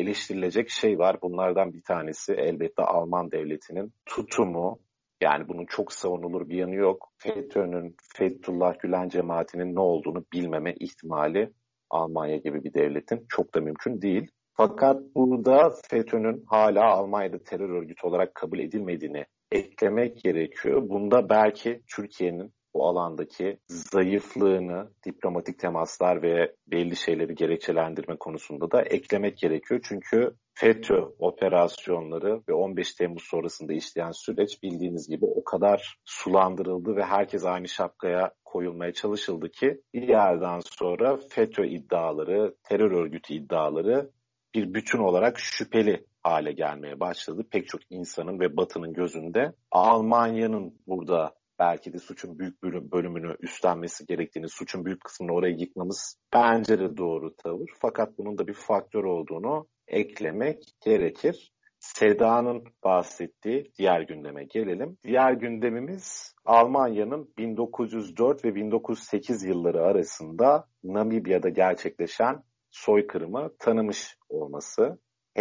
eleştirilecek 0.00 0.70
şey 0.70 0.98
var. 0.98 1.16
Bunlardan 1.22 1.72
bir 1.72 1.82
tanesi 1.82 2.32
elbette 2.32 2.82
Alman 2.82 3.30
devletinin 3.30 3.92
tutumu. 4.06 4.78
Yani 5.22 5.48
bunun 5.48 5.66
çok 5.66 5.92
savunulur 5.92 6.48
bir 6.48 6.56
yanı 6.56 6.74
yok. 6.74 7.08
FETÖ'nün, 7.18 7.96
Fethullah 8.16 8.78
Gülen 8.78 9.08
cemaatinin 9.08 9.74
ne 9.74 9.80
olduğunu 9.80 10.24
bilmeme 10.32 10.74
ihtimali 10.80 11.52
Almanya 11.90 12.36
gibi 12.36 12.64
bir 12.64 12.74
devletin 12.74 13.26
çok 13.28 13.54
da 13.54 13.60
mümkün 13.60 14.02
değil. 14.02 14.30
Fakat 14.52 15.02
burada 15.14 15.70
FETÖ'nün 15.90 16.44
hala 16.46 16.84
Almanya'da 16.84 17.38
terör 17.38 17.70
örgütü 17.70 18.06
olarak 18.06 18.34
kabul 18.34 18.58
edilmediğini 18.58 19.24
eklemek 19.52 20.22
gerekiyor. 20.22 20.88
Bunda 20.88 21.28
belki 21.28 21.82
Türkiye'nin 21.96 22.52
alandaki 22.84 23.58
zayıflığını 23.68 24.90
diplomatik 25.06 25.58
temaslar 25.58 26.22
ve 26.22 26.54
belli 26.66 26.96
şeyleri 26.96 27.34
gerekçelendirme 27.34 28.16
konusunda 28.16 28.70
da 28.70 28.82
eklemek 28.82 29.38
gerekiyor. 29.38 29.80
Çünkü 29.88 30.34
FETÖ 30.54 31.00
operasyonları 31.18 32.42
ve 32.48 32.52
15 32.52 32.94
Temmuz 32.94 33.22
sonrasında 33.22 33.72
işleyen 33.72 34.10
süreç 34.10 34.62
bildiğiniz 34.62 35.08
gibi 35.08 35.24
o 35.24 35.44
kadar 35.44 35.98
sulandırıldı 36.04 36.96
ve 36.96 37.04
herkes 37.04 37.44
aynı 37.44 37.68
şapkaya 37.68 38.32
koyulmaya 38.44 38.92
çalışıldı 38.92 39.50
ki 39.50 39.80
bir 39.94 40.08
yerden 40.08 40.60
sonra 40.64 41.16
FETÖ 41.16 41.66
iddiaları, 41.66 42.54
terör 42.68 42.90
örgütü 42.90 43.34
iddiaları 43.34 44.10
bir 44.54 44.74
bütün 44.74 44.98
olarak 44.98 45.38
şüpheli 45.38 46.06
hale 46.22 46.52
gelmeye 46.52 47.00
başladı. 47.00 47.46
Pek 47.50 47.68
çok 47.68 47.80
insanın 47.90 48.40
ve 48.40 48.56
Batı'nın 48.56 48.92
gözünde 48.92 49.52
Almanya'nın 49.70 50.74
burada 50.86 51.34
belki 51.58 51.92
de 51.92 51.98
suçun 51.98 52.38
büyük 52.38 52.62
bölümünü 52.62 53.36
üstlenmesi 53.40 54.06
gerektiğini, 54.06 54.48
suçun 54.48 54.84
büyük 54.84 55.00
kısmını 55.00 55.32
oraya 55.32 55.54
yıkmamız 55.58 56.18
bence 56.32 56.78
de 56.78 56.96
doğru 56.96 57.36
tavır. 57.36 57.70
Fakat 57.78 58.18
bunun 58.18 58.38
da 58.38 58.46
bir 58.46 58.54
faktör 58.54 59.04
olduğunu 59.04 59.68
eklemek 59.88 60.62
gerekir. 60.84 61.54
Seda'nın 61.78 62.64
bahsettiği 62.84 63.72
diğer 63.78 64.00
gündeme 64.00 64.44
gelelim. 64.44 64.98
Diğer 65.04 65.32
gündemimiz 65.32 66.34
Almanya'nın 66.44 67.32
1904 67.38 68.44
ve 68.44 68.54
1908 68.54 69.44
yılları 69.44 69.82
arasında 69.82 70.68
Namibya'da 70.84 71.48
gerçekleşen 71.48 72.42
soykırımı 72.70 73.50
tanımış 73.58 74.16
olması. 74.28 74.98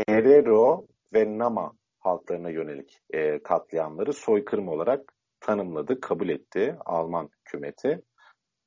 Herero 0.07 0.87
ve 1.13 1.37
Nama 1.37 1.73
halklarına 1.99 2.49
yönelik 2.49 3.01
e, 3.13 3.43
katliamları 3.43 4.13
soykırım 4.13 4.67
olarak 4.67 5.13
tanımladı, 5.43 5.99
kabul 5.99 6.29
etti 6.29 6.75
Alman 6.85 7.29
hükümeti. 7.39 8.01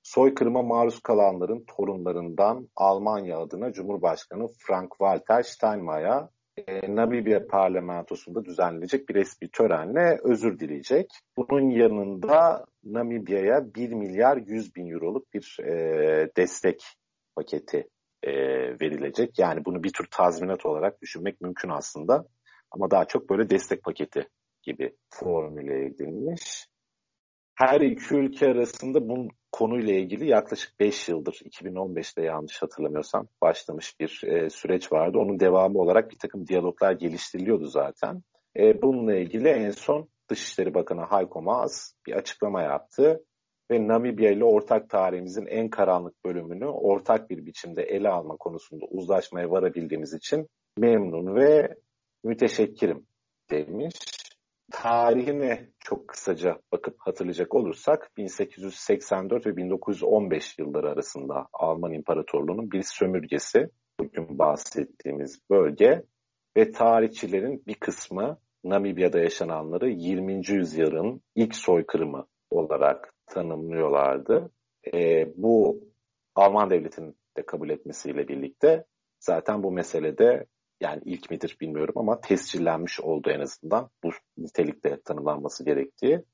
Soykırıma 0.02 0.62
maruz 0.62 1.00
kalanların 1.00 1.64
torunlarından 1.76 2.68
Almanya 2.76 3.38
adına 3.38 3.72
Cumhurbaşkanı 3.72 4.42
Frank-Walter 4.42 5.42
Steinmeier 5.42 6.24
e, 6.56 6.96
Namibya 6.96 7.46
parlamentosunda 7.46 8.44
düzenlenecek 8.44 9.08
bir 9.08 9.14
resmi 9.14 9.48
törenle 9.48 10.18
özür 10.24 10.58
dileyecek. 10.58 11.06
Bunun 11.36 11.70
yanında 11.70 12.64
Namibya'ya 12.84 13.74
1 13.74 13.92
milyar 13.92 14.36
100 14.36 14.76
bin 14.76 14.90
euroluk 14.90 15.34
bir 15.34 15.56
e, 15.64 16.30
destek 16.36 16.84
paketi 17.36 17.88
e, 18.22 18.32
verilecek. 18.80 19.38
Yani 19.38 19.64
bunu 19.64 19.82
bir 19.82 19.92
tür 19.92 20.06
tazminat 20.10 20.66
olarak 20.66 21.02
düşünmek 21.02 21.40
mümkün 21.40 21.68
aslında. 21.68 22.24
Ama 22.70 22.90
daha 22.90 23.04
çok 23.04 23.30
böyle 23.30 23.50
destek 23.50 23.82
paketi 23.82 24.28
gibi 24.66 24.96
formüle 25.10 25.86
edilmiş. 25.86 26.66
Her 27.54 27.80
iki 27.80 28.14
ülke 28.14 28.46
arasında 28.46 29.08
bu 29.08 29.28
konuyla 29.52 29.94
ilgili 29.94 30.28
yaklaşık 30.28 30.80
5 30.80 31.08
yıldır, 31.08 31.32
2015'te 31.32 32.22
yanlış 32.22 32.62
hatırlamıyorsam 32.62 33.28
başlamış 33.42 34.00
bir 34.00 34.22
e, 34.24 34.50
süreç 34.50 34.92
vardı. 34.92 35.18
Onun 35.18 35.40
devamı 35.40 35.78
olarak 35.78 36.10
bir 36.10 36.18
takım 36.18 36.46
diyaloglar 36.46 36.92
geliştiriliyordu 36.92 37.66
zaten. 37.66 38.22
E, 38.56 38.82
bununla 38.82 39.16
ilgili 39.16 39.48
en 39.48 39.70
son 39.70 40.08
Dışişleri 40.30 40.74
Bakanı 40.74 41.00
Hayko 41.00 41.42
Maas 41.42 41.92
bir 42.06 42.12
açıklama 42.12 42.62
yaptı 42.62 43.24
ve 43.70 43.88
Namibya 43.88 44.30
ile 44.30 44.44
ortak 44.44 44.90
tarihimizin 44.90 45.46
en 45.46 45.70
karanlık 45.70 46.24
bölümünü 46.24 46.66
ortak 46.66 47.30
bir 47.30 47.46
biçimde 47.46 47.82
ele 47.82 48.08
alma 48.08 48.36
konusunda 48.36 48.84
uzlaşmaya 48.86 49.50
varabildiğimiz 49.50 50.14
için 50.14 50.48
memnun 50.78 51.34
ve 51.34 51.74
müteşekkirim 52.24 53.06
demiş. 53.50 53.94
Tarihine 54.72 55.68
çok 55.78 56.08
kısaca 56.08 56.58
bakıp 56.72 56.96
hatırlayacak 56.98 57.54
olursak 57.54 58.10
1884 58.16 59.46
ve 59.46 59.56
1915 59.56 60.58
yılları 60.58 60.90
arasında 60.90 61.46
Alman 61.52 61.92
İmparatorluğu'nun 61.92 62.70
bir 62.70 62.82
sömürgesi 62.82 63.70
bugün 64.00 64.38
bahsettiğimiz 64.38 65.40
bölge 65.50 66.02
ve 66.56 66.70
tarihçilerin 66.70 67.62
bir 67.66 67.74
kısmı 67.74 68.38
Namibya'da 68.64 69.18
yaşananları 69.18 69.90
20. 69.90 70.42
yüzyılın 70.48 71.22
ilk 71.34 71.54
soykırımı 71.54 72.26
olarak 72.50 73.14
tanımlıyorlardı. 73.26 74.50
E, 74.94 75.26
bu 75.36 75.80
Alman 76.34 76.70
devletinin 76.70 77.16
de 77.36 77.46
kabul 77.46 77.70
etmesiyle 77.70 78.28
birlikte 78.28 78.84
zaten 79.20 79.62
bu 79.62 79.72
meselede 79.72 80.46
yani 80.80 81.02
ilk 81.04 81.30
midir 81.30 81.56
bilmiyorum 81.60 81.94
ama 81.96 82.20
tescillenmiş 82.20 83.00
oldu 83.00 83.30
en 83.30 83.40
azından 83.40 83.90
bu 84.04 84.10
nitelikte 84.36 85.00
tanımlanması 85.04 85.64
gerektiği. 85.64 86.24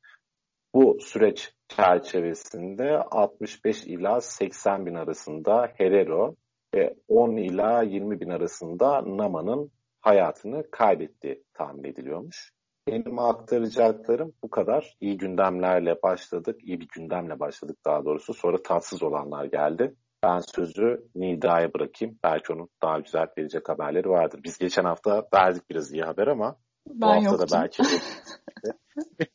Bu 0.74 0.98
süreç 1.00 1.54
çerçevesinde 1.68 2.98
65 2.98 3.86
ila 3.86 4.20
80 4.20 4.86
bin 4.86 4.94
arasında 4.94 5.72
Herero 5.76 6.36
ve 6.74 6.94
10 7.08 7.36
ila 7.36 7.82
20 7.82 8.20
bin 8.20 8.28
arasında 8.28 9.16
Nama'nın 9.16 9.70
hayatını 10.00 10.70
kaybettiği 10.70 11.44
tahmin 11.54 11.84
ediliyormuş. 11.84 12.52
Benim 12.88 13.18
aktaracaklarım 13.18 14.32
bu 14.42 14.50
kadar. 14.50 14.96
İyi 15.00 15.16
gündemlerle 15.16 16.02
başladık, 16.02 16.60
iyi 16.64 16.80
bir 16.80 16.88
gündemle 16.88 17.40
başladık 17.40 17.76
daha 17.84 18.04
doğrusu. 18.04 18.34
Sonra 18.34 18.62
tatsız 18.62 19.02
olanlar 19.02 19.44
geldi. 19.44 19.94
Ben 20.24 20.40
sözü 20.54 21.08
Nida'ya 21.14 21.74
bırakayım. 21.74 22.18
Belki 22.24 22.52
onun 22.52 22.68
daha 22.82 22.98
güzel 22.98 23.26
verecek 23.38 23.68
haberleri 23.68 24.08
vardır. 24.08 24.40
Biz 24.44 24.58
geçen 24.58 24.84
hafta 24.84 25.28
verdik 25.34 25.70
biraz 25.70 25.92
iyi 25.92 26.02
haber 26.02 26.26
ama 26.26 26.56
ben 26.86 27.00
bu 27.00 27.06
hafta 27.06 27.30
yoktum. 27.30 27.48
da 27.48 27.62
belki 27.62 27.82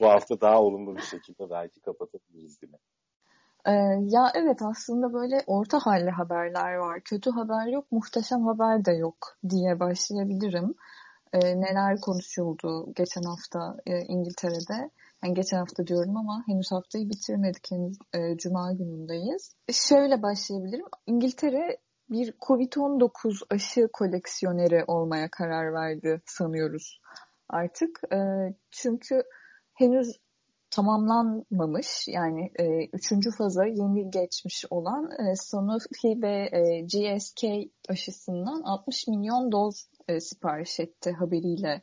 bu 0.00 0.08
hafta 0.08 0.40
daha 0.40 0.60
olumlu 0.60 0.96
bir 0.96 1.02
şekilde 1.02 1.50
belki 1.50 1.80
kapatabiliriz 1.80 2.58
yine. 2.62 2.76
Ee, 3.66 3.72
ya 4.08 4.32
evet 4.34 4.62
aslında 4.62 5.12
böyle 5.12 5.40
orta 5.46 5.78
halli 5.78 6.10
haberler 6.10 6.74
var. 6.74 7.00
Kötü 7.04 7.30
haber 7.30 7.66
yok, 7.66 7.92
muhteşem 7.92 8.46
haber 8.46 8.84
de 8.84 8.92
yok 8.92 9.16
diye 9.48 9.80
başlayabilirim. 9.80 10.74
Ee, 11.32 11.60
neler 11.60 12.00
konuşuldu 12.00 12.92
geçen 12.96 13.22
hafta 13.22 13.76
e, 13.86 14.00
İngiltere'de? 14.00 14.90
Yani 15.24 15.34
geçen 15.34 15.58
hafta 15.58 15.86
diyorum 15.86 16.16
ama 16.16 16.44
henüz 16.46 16.72
haftayı 16.72 17.08
bitirmedik. 17.08 17.70
Henüz 17.70 17.98
e, 18.14 18.36
Cuma 18.36 18.72
günündeyiz. 18.72 19.54
Şöyle 19.72 20.22
başlayabilirim. 20.22 20.86
İngiltere 21.06 21.78
bir 22.10 22.32
Covid-19 22.32 23.44
aşı 23.50 23.88
koleksiyoneri 23.92 24.84
olmaya 24.86 25.30
karar 25.30 25.72
verdi 25.72 26.22
sanıyoruz 26.26 27.00
artık. 27.48 28.00
E, 28.12 28.18
çünkü 28.70 29.22
henüz 29.74 30.18
tamamlanmamış 30.70 32.08
yani 32.08 32.50
e, 32.58 32.86
üçüncü 32.92 33.30
faza 33.38 33.64
yeni 33.64 34.10
geçmiş 34.10 34.64
olan 34.70 35.10
e, 35.10 35.36
Sanofi 35.36 36.22
ve 36.22 36.48
e, 36.52 36.80
GSK 36.80 37.44
aşısından 37.88 38.62
60 38.62 39.08
milyon 39.08 39.52
doz 39.52 39.88
e, 40.08 40.20
sipariş 40.20 40.80
etti 40.80 41.12
haberiyle 41.12 41.82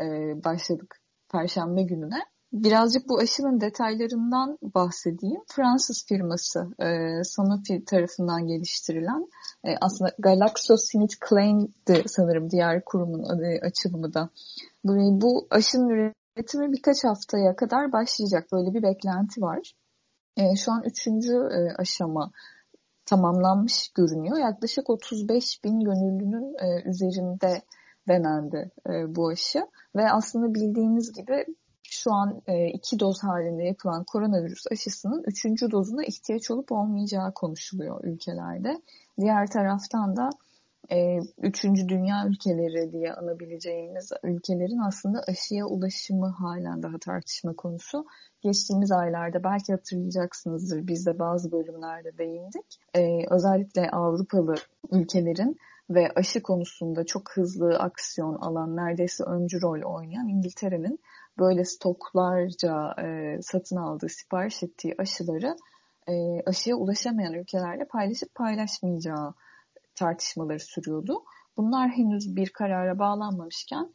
e, 0.00 0.04
başladık 0.44 1.00
Perşembe 1.32 1.82
gününe. 1.82 2.24
Birazcık 2.52 3.08
bu 3.08 3.18
aşının 3.18 3.60
detaylarından 3.60 4.58
bahsedeyim. 4.62 5.40
Fransız 5.48 6.04
firması 6.08 6.58
e, 6.78 7.24
Sanofi 7.24 7.84
tarafından 7.84 8.46
geliştirilen 8.46 9.28
e, 9.64 9.76
aslında 9.80 10.10
GlaxoSmithKline'di 10.18 12.02
sanırım 12.06 12.50
diğer 12.50 12.84
kurumun 12.84 13.22
adı, 13.22 13.58
açılımı 13.62 14.14
da. 14.14 14.30
Bu, 14.84 15.20
bu 15.20 15.46
aşının 15.50 15.88
üretimi 15.88 16.72
birkaç 16.72 17.04
haftaya 17.04 17.56
kadar 17.56 17.92
başlayacak. 17.92 18.48
Böyle 18.52 18.74
bir 18.74 18.82
beklenti 18.82 19.40
var. 19.40 19.72
E, 20.36 20.56
şu 20.56 20.72
an 20.72 20.82
üçüncü 20.84 21.32
e, 21.32 21.74
aşama 21.78 22.30
tamamlanmış 23.06 23.88
görünüyor. 23.94 24.38
Yaklaşık 24.38 24.90
35 24.90 25.64
bin 25.64 25.80
gönüllünün 25.80 26.54
e, 26.64 26.90
üzerinde 26.90 27.62
denendi 28.08 28.70
e, 28.86 29.16
bu 29.16 29.28
aşı. 29.28 29.66
Ve 29.96 30.10
aslında 30.10 30.54
bildiğiniz 30.54 31.12
gibi 31.12 31.44
şu 32.02 32.12
an 32.12 32.42
e, 32.46 32.66
iki 32.68 33.00
doz 33.00 33.22
halinde 33.22 33.62
yapılan 33.62 34.04
koronavirüs 34.04 34.64
aşısının 34.72 35.22
üçüncü 35.26 35.70
dozuna 35.70 36.04
ihtiyaç 36.04 36.50
olup 36.50 36.72
olmayacağı 36.72 37.34
konuşuluyor 37.34 38.04
ülkelerde. 38.04 38.82
Diğer 39.20 39.46
taraftan 39.46 40.16
da 40.16 40.30
e, 40.92 41.18
üçüncü 41.38 41.88
dünya 41.88 42.26
ülkeleri 42.26 42.92
diye 42.92 43.12
anabileceğimiz 43.12 44.12
ülkelerin 44.22 44.88
aslında 44.88 45.22
aşıya 45.28 45.66
ulaşımı 45.66 46.28
halen 46.28 46.82
daha 46.82 46.98
tartışma 46.98 47.52
konusu. 47.56 48.06
Geçtiğimiz 48.40 48.92
aylarda 48.92 49.44
belki 49.44 49.72
hatırlayacaksınızdır 49.72 50.86
biz 50.86 51.06
de 51.06 51.18
bazı 51.18 51.52
bölümlerde 51.52 52.18
değindik. 52.18 52.80
E, 52.94 53.34
özellikle 53.34 53.90
Avrupalı 53.90 54.54
ülkelerin 54.92 55.56
ve 55.90 56.12
aşı 56.16 56.42
konusunda 56.42 57.06
çok 57.06 57.22
hızlı 57.32 57.78
aksiyon 57.78 58.34
alan 58.34 58.76
neredeyse 58.76 59.24
öncü 59.24 59.62
rol 59.62 59.82
oynayan 59.82 60.28
İngiltere'nin 60.28 60.98
böyle 61.38 61.64
stoklarca 61.64 62.94
e, 63.02 63.38
satın 63.42 63.76
aldığı, 63.76 64.08
sipariş 64.08 64.62
ettiği 64.62 64.94
aşıları 64.98 65.56
e, 66.08 66.42
aşıya 66.46 66.76
ulaşamayan 66.76 67.34
ülkelerle 67.34 67.84
paylaşıp 67.84 68.34
paylaşmayacağı 68.34 69.34
tartışmaları 69.94 70.60
sürüyordu. 70.60 71.24
Bunlar 71.56 71.88
henüz 71.88 72.36
bir 72.36 72.48
karara 72.48 72.98
bağlanmamışken 72.98 73.92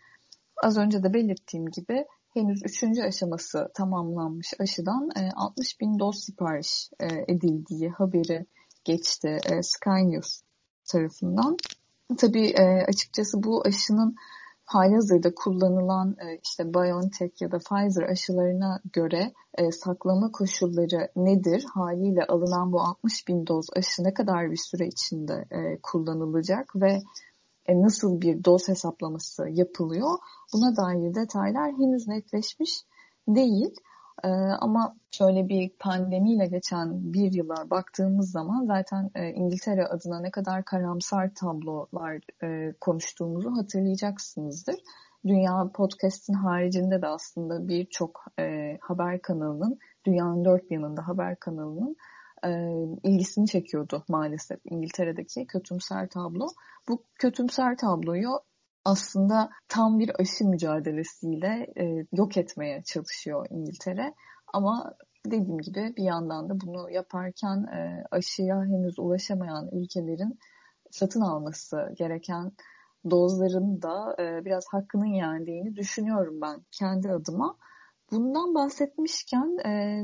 az 0.64 0.78
önce 0.78 1.04
de 1.04 1.14
belirttiğim 1.14 1.66
gibi 1.66 2.06
henüz 2.34 2.62
üçüncü 2.66 3.02
aşaması 3.02 3.72
tamamlanmış 3.74 4.54
aşıdan 4.60 5.10
e, 5.18 5.30
60 5.36 5.82
bin 5.82 6.00
doz 6.00 6.24
sipariş 6.24 6.90
e, 7.00 7.34
edildiği 7.34 7.90
haberi 7.90 8.46
geçti 8.84 9.38
e, 9.46 9.64
Sky 9.64 9.90
News 9.90 10.42
tarafından. 10.92 11.58
Tabii 12.18 12.48
e, 12.48 12.86
açıkçası 12.88 13.44
bu 13.44 13.64
aşının 13.66 14.16
halihazırda 14.74 15.36
kullanılan 15.36 16.16
e, 16.20 16.40
işte 16.44 16.74
BioNTech 16.74 17.42
ya 17.42 17.52
da 17.52 17.58
Pfizer 17.58 18.04
aşılarına 18.04 18.82
göre 18.94 19.34
e, 19.58 19.72
saklama 19.72 20.32
koşulları 20.32 21.10
nedir? 21.16 21.66
Haliyle 21.74 22.26
alınan 22.26 22.72
bu 22.72 22.82
60 22.82 23.28
bin 23.28 23.48
doz 23.48 23.68
aşı 23.76 24.04
ne 24.04 24.14
kadar 24.14 24.52
bir 24.52 24.62
süre 24.70 24.88
içinde 24.88 25.46
e, 25.52 25.78
kullanılacak 25.84 26.76
ve 26.76 27.02
nasıl 27.70 28.22
bir 28.22 28.44
doz 28.44 28.68
hesaplaması 28.68 29.50
yapılıyor? 29.50 30.18
Buna 30.54 30.78
dair 30.78 31.16
detaylar 31.16 31.72
henüz 31.72 32.08
netleşmiş 32.08 32.84
değil. 33.28 33.76
Ee, 34.24 34.28
ama 34.60 34.96
şöyle 35.12 35.50
bir 35.50 35.70
pandemiyle 35.80 36.46
geçen 36.48 37.14
bir 37.14 37.34
yıla 37.34 37.70
baktığımız 37.70 38.32
zaman 38.32 38.66
zaten 38.66 39.12
e, 39.16 39.30
İngiltere 39.30 39.86
adına 39.86 40.20
ne 40.20 40.32
kadar 40.32 40.66
karamsar 40.66 41.32
tablolar 41.36 42.20
e, 42.44 42.74
konuştuğumuzu 42.82 43.52
hatırlayacaksınızdır. 43.52 44.76
Dünya 45.28 45.70
Podcast'in 45.74 46.34
haricinde 46.34 47.02
de 47.02 47.08
aslında 47.08 47.68
birçok 47.68 48.26
e, 48.40 48.78
haber 48.82 49.22
kanalının, 49.22 49.80
dünyanın 50.06 50.46
dört 50.46 50.72
yanında 50.72 51.08
haber 51.08 51.40
kanalının 51.40 51.96
e, 52.46 52.50
ilgisini 53.04 53.48
çekiyordu 53.48 54.04
maalesef 54.08 54.60
İngiltere'deki 54.66 55.48
kötümser 55.48 56.10
tablo. 56.10 56.48
Bu 56.90 57.04
kötümser 57.16 57.78
tabloyu 57.78 58.30
aslında 58.86 59.50
tam 59.68 60.00
bir 60.00 60.22
aşı 60.22 60.46
mücadelesiyle 60.46 61.68
e, 61.78 62.06
yok 62.12 62.38
etmeye 62.38 62.84
çalışıyor 62.84 63.48
İngiltere. 63.50 64.14
Ama 64.54 64.94
dediğim 65.26 65.58
gibi 65.58 65.94
bir 65.98 66.04
yandan 66.04 66.50
da 66.50 66.54
bunu 66.62 66.92
yaparken 66.92 67.64
e, 67.64 68.04
aşıya 68.12 68.64
henüz 68.64 69.00
ulaşamayan 69.00 69.70
ülkelerin 69.72 70.40
satın 70.92 71.22
alması 71.22 71.78
gereken 71.98 72.52
dozların 73.12 73.82
da 73.82 74.16
e, 74.20 74.46
biraz 74.46 74.66
hakkının 74.72 75.14
yendiğini 75.14 75.76
düşünüyorum 75.76 76.42
ben 76.42 76.66
kendi 76.72 77.12
adıma. 77.12 77.58
Bundan 78.12 78.56
bahsetmişken 78.56 79.58
e, 79.66 80.04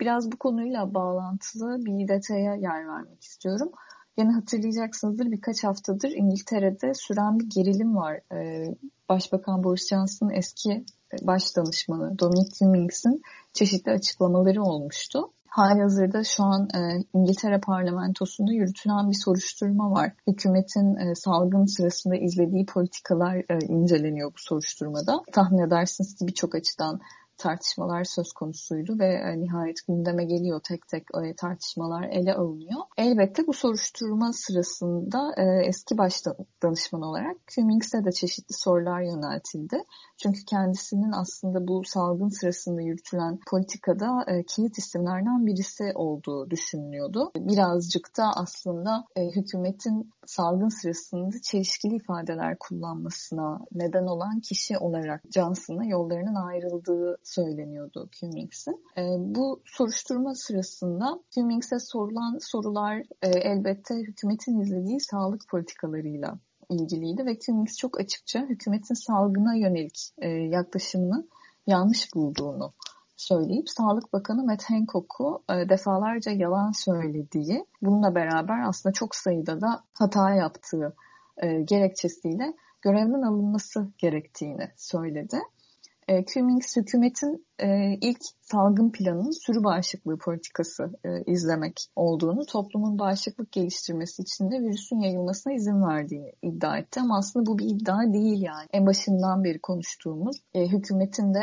biraz 0.00 0.32
bu 0.32 0.38
konuyla 0.38 0.94
bağlantılı 0.94 1.84
bir 1.84 2.08
detaya 2.08 2.54
yer 2.54 2.88
vermek 2.88 3.22
istiyorum. 3.22 3.72
Yine 4.18 4.32
hatırlayacaksınızdır 4.32 5.30
birkaç 5.30 5.64
haftadır 5.64 6.10
İngiltere'de 6.10 6.94
süren 6.94 7.38
bir 7.38 7.50
gerilim 7.50 7.96
var. 7.96 8.20
Ee, 8.32 8.74
Başbakan 9.08 9.64
Boris 9.64 9.88
Johnson'ın 9.88 10.34
eski 10.34 10.84
baş 11.22 11.56
danışmanı 11.56 12.18
Dominic 12.18 12.50
Cummings'in 12.58 13.22
çeşitli 13.52 13.92
açıklamaları 13.92 14.62
olmuştu. 14.62 15.30
Hali 15.48 15.82
hazırda 15.82 16.24
şu 16.24 16.42
an 16.44 16.68
e, 16.74 17.04
İngiltere 17.14 17.60
parlamentosunda 17.60 18.52
yürütülen 18.52 19.10
bir 19.10 19.16
soruşturma 19.24 19.90
var. 19.90 20.12
Hükümetin 20.26 20.96
e, 20.96 21.14
salgın 21.14 21.64
sırasında 21.64 22.16
izlediği 22.16 22.66
politikalar 22.66 23.36
e, 23.36 23.58
inceleniyor 23.68 24.30
bu 24.30 24.38
soruşturmada. 24.38 25.22
Tahmin 25.32 25.66
edersiniz 25.66 26.14
ki 26.14 26.26
birçok 26.26 26.54
açıdan 26.54 27.00
tartışmalar 27.38 28.04
söz 28.04 28.32
konusuydu 28.32 28.98
ve 28.98 29.06
e, 29.06 29.40
nihayet 29.40 29.76
gündeme 29.88 30.24
geliyor 30.24 30.60
tek 30.68 30.88
tek 30.88 31.02
e, 31.24 31.34
tartışmalar 31.34 32.02
ele 32.02 32.34
alınıyor. 32.34 32.80
Elbette 32.96 33.46
bu 33.46 33.52
soruşturma 33.52 34.32
sırasında 34.32 35.32
e, 35.36 35.66
eski 35.66 35.98
baş 35.98 36.14
danışman 36.62 37.02
olarak 37.02 37.36
Cummings'e 37.46 38.04
de 38.04 38.12
çeşitli 38.12 38.54
sorular 38.54 39.00
yöneltildi. 39.00 39.84
Çünkü 40.22 40.44
kendisinin 40.44 41.12
aslında 41.12 41.68
bu 41.68 41.82
salgın 41.84 42.28
sırasında 42.28 42.80
yürütülen 42.82 43.38
politikada 43.50 44.24
e, 44.26 44.42
kilit 44.42 44.78
isimlerden 44.78 45.46
birisi 45.46 45.92
olduğu 45.94 46.50
düşünülüyordu. 46.50 47.30
Birazcık 47.36 48.16
da 48.18 48.32
aslında 48.36 49.04
hükümetin 49.16 50.10
salgın 50.26 50.68
sırasında 50.68 51.36
çelişkili 51.42 51.94
ifadeler 51.94 52.56
kullanmasına 52.60 53.60
neden 53.72 54.06
olan 54.06 54.40
kişi 54.40 54.78
olarak 54.78 55.22
Johnson'la 55.34 55.84
yollarının 55.84 56.34
ayrıldığı 56.34 57.16
söyleniyordu 57.28 58.08
Cummings'in. 58.12 58.84
E, 58.96 59.02
bu 59.18 59.62
soruşturma 59.64 60.34
sırasında 60.34 61.20
Cummings'e 61.34 61.78
sorulan 61.78 62.38
sorular 62.40 62.96
e, 63.22 63.28
elbette 63.28 63.94
hükümetin 63.94 64.60
izlediği 64.60 65.00
sağlık 65.00 65.48
politikalarıyla 65.50 66.38
ilgiliydi 66.70 67.26
ve 67.26 67.38
Cummings 67.38 67.76
çok 67.76 68.00
açıkça 68.00 68.40
hükümetin 68.40 68.94
salgına 68.94 69.54
yönelik 69.54 70.10
e, 70.18 70.28
yaklaşımını 70.28 71.28
yanlış 71.66 72.14
bulduğunu 72.14 72.72
söyleyip 73.18 73.70
Sağlık 73.70 74.12
Bakanı 74.12 74.44
Matt 74.44 74.64
Hancock'u 74.64 75.42
e, 75.50 75.68
defalarca 75.68 76.32
yalan 76.32 76.72
söylediği, 76.72 77.66
bununla 77.82 78.14
beraber 78.14 78.68
aslında 78.68 78.92
çok 78.92 79.14
sayıda 79.14 79.60
da 79.60 79.84
hata 79.94 80.34
yaptığı 80.34 80.94
e, 81.36 81.60
gerekçesiyle 81.60 82.54
görevden 82.82 83.22
alınması 83.22 83.88
gerektiğini 83.98 84.70
söyledi. 84.76 85.38
E, 86.08 86.24
Cummings 86.24 86.76
hükümetin 86.76 87.46
e, 87.58 87.94
ilk 88.00 88.18
salgın 88.40 88.92
planının 88.92 89.46
sürü 89.46 89.64
bağışıklığı 89.64 90.18
politikası 90.18 90.92
e, 91.04 91.32
izlemek 91.32 91.80
olduğunu, 91.96 92.46
toplumun 92.46 92.98
bağışıklık 92.98 93.52
geliştirmesi 93.52 94.22
için 94.22 94.50
de 94.50 94.60
virüsün 94.60 94.98
yayılmasına 94.98 95.52
izin 95.52 95.82
verdiğini 95.82 96.32
iddia 96.42 96.78
etti. 96.78 97.00
Ama 97.00 97.18
aslında 97.18 97.46
bu 97.46 97.58
bir 97.58 97.64
iddia 97.64 98.12
değil 98.12 98.42
yani. 98.42 98.66
En 98.72 98.86
başından 98.86 99.44
beri 99.44 99.58
konuştuğumuz 99.58 100.36
e, 100.54 100.66
hükümetin 100.66 101.34
de 101.34 101.40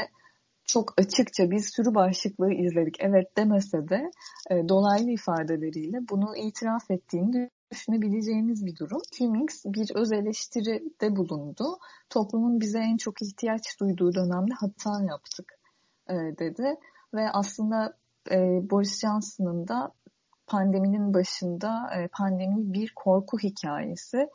çok 0.66 0.94
açıkça 0.98 1.52
biz 1.52 1.70
sürü 1.76 1.96
bağışıklığı 1.96 2.54
izledik 2.54 2.96
evet 3.00 3.38
demese 3.38 3.90
de 3.90 4.12
e, 4.52 4.70
dolaylı 4.70 5.12
ifadeleriyle 5.12 5.98
bunu 6.10 6.36
itiraf 6.38 6.92
ettiğini 6.92 7.50
düşünebileceğimiz 7.76 8.66
bir 8.66 8.78
durum. 8.78 9.02
Cummings 9.18 9.66
bir 9.66 9.96
öz 9.96 10.12
eleştiride 10.12 11.16
bulundu. 11.16 11.64
Toplumun 12.10 12.60
bize 12.60 12.80
en 12.80 12.98
çok 12.98 13.22
ihtiyaç 13.22 13.80
duyduğu 13.80 14.14
dönemde 14.14 14.54
hata 14.54 15.04
yaptık 15.10 15.60
e, 16.10 16.14
dedi. 16.14 16.76
Ve 17.14 17.30
aslında 17.34 17.98
e, 18.32 18.38
Boris 18.72 19.02
Johnson'ın 19.02 19.68
da 19.68 19.92
pandeminin 20.48 21.14
başında 21.14 21.90
e, 21.96 22.08
pandemi 22.08 22.74
bir 22.74 22.94
korku 22.96 23.38
hikayesi 23.40 24.30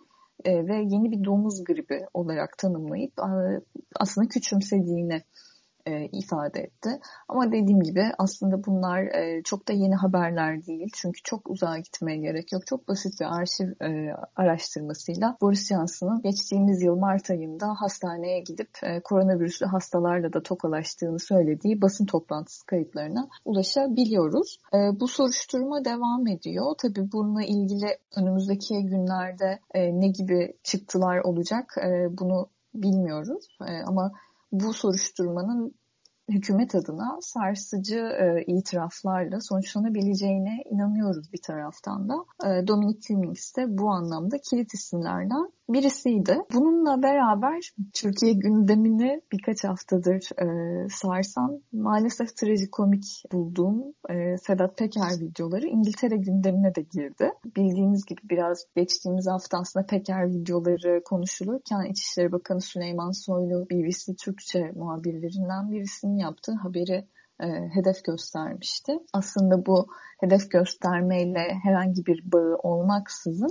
ve 0.47 0.77
yeni 0.77 1.11
bir 1.11 1.25
domuz 1.25 1.65
gribi 1.65 2.07
olarak 2.15 2.59
tanımlayıp 2.59 3.13
aslında 3.97 4.29
küçümsediğini 4.29 5.23
e, 5.87 6.05
ifade 6.05 6.61
etti. 6.61 7.01
Ama 7.29 7.53
dediğim 7.53 7.81
gibi 7.81 8.05
aslında 8.19 8.65
bunlar 8.65 9.03
e, 9.03 9.43
çok 9.43 9.69
da 9.69 9.73
yeni 9.73 9.95
haberler 9.95 10.67
değil. 10.67 10.89
Çünkü 10.95 11.23
çok 11.23 11.51
uzağa 11.51 11.79
gitmeye 11.79 12.19
gerek 12.19 12.53
yok. 12.53 12.67
Çok 12.67 12.89
basit 12.89 13.21
bir 13.21 13.27
arşiv 13.41 13.69
e, 13.83 14.15
araştırmasıyla 14.37 15.37
Boris 15.41 15.69
Johnson'ın 15.69 16.23
geçtiğimiz 16.23 16.83
yıl 16.83 16.97
Mart 16.97 17.31
ayında 17.31 17.75
hastaneye 17.75 18.41
gidip 18.41 18.71
e, 18.83 19.01
koronavirüslü 19.01 19.67
hastalarla 19.67 20.33
da 20.33 20.43
tokalaştığını 20.43 21.19
söylediği 21.19 21.83
basın 21.83 22.07
toplantısı 22.07 22.67
kayıtlarına 22.67 23.29
ulaşabiliyoruz. 23.45 24.59
E, 24.75 25.01
bu 25.01 25.09
soruşturma 25.09 25.85
devam 25.85 26.27
ediyor. 26.27 26.75
Tabii 26.79 27.13
bununla 27.13 27.43
ilgili 27.43 27.99
önümüzdeki 28.17 28.75
günlerde 28.85 29.59
e, 29.75 30.01
ne 30.01 30.09
gibi 30.09 30.53
çıktılar 30.63 31.19
olacak 31.19 31.75
e, 31.85 32.19
bunu 32.19 32.49
bilmiyoruz. 32.75 33.59
E, 33.69 33.83
ama 33.87 34.13
bu 34.53 34.75
soruşturmanın 34.75 35.80
hükümet 36.31 36.75
adına 36.75 37.19
sarsıcı 37.21 37.99
e, 37.99 38.45
itiraflarla 38.47 39.41
sonuçlanabileceğine 39.41 40.63
inanıyoruz 40.71 41.33
bir 41.33 41.43
taraftan 41.43 42.09
da. 42.09 42.15
E, 42.45 42.67
Dominic 42.67 43.01
Cummings 43.01 43.57
de 43.57 43.79
bu 43.79 43.91
anlamda 43.91 44.37
kilit 44.51 44.75
isimlerden 44.75 45.51
birisiydi. 45.73 46.39
Bununla 46.55 47.03
beraber 47.03 47.73
Türkiye 47.93 48.33
gündemini 48.33 49.21
birkaç 49.33 49.65
haftadır 49.65 50.29
e, 50.43 50.89
sarsan 50.89 51.63
maalesef 51.73 52.37
trajikomik 52.37 53.05
bulduğum 53.33 53.95
e, 54.11 54.37
Sedat 54.37 54.79
Peker 54.79 55.21
videoları 55.21 55.67
İngiltere 55.67 56.17
gündemine 56.17 56.75
de 56.75 56.83
girdi. 56.83 57.31
Bildiğiniz 57.57 58.05
gibi 58.07 58.21
biraz 58.31 58.65
geçtiğimiz 58.77 59.27
hafta 59.27 59.59
aslında 59.59 59.87
Peker 59.87 60.31
videoları 60.31 61.03
konuşulurken 61.05 61.91
İçişleri 61.91 62.33
Bakanı 62.33 62.61
Süleyman 62.61 63.11
Soylu 63.11 63.67
BBC 63.71 64.15
Türkçe 64.15 64.73
muhabirlerinden 64.77 65.71
birisinin 65.71 66.17
yaptığı 66.21 66.55
haberi 66.55 67.07
e, 67.41 67.47
hedef 67.75 68.05
göstermişti. 68.05 68.99
Aslında 69.13 69.67
bu 69.67 69.87
hedef 70.21 70.51
göstermeyle 70.51 71.55
herhangi 71.63 72.07
bir 72.07 72.33
bağı 72.33 72.57
olmaksızın 72.63 73.51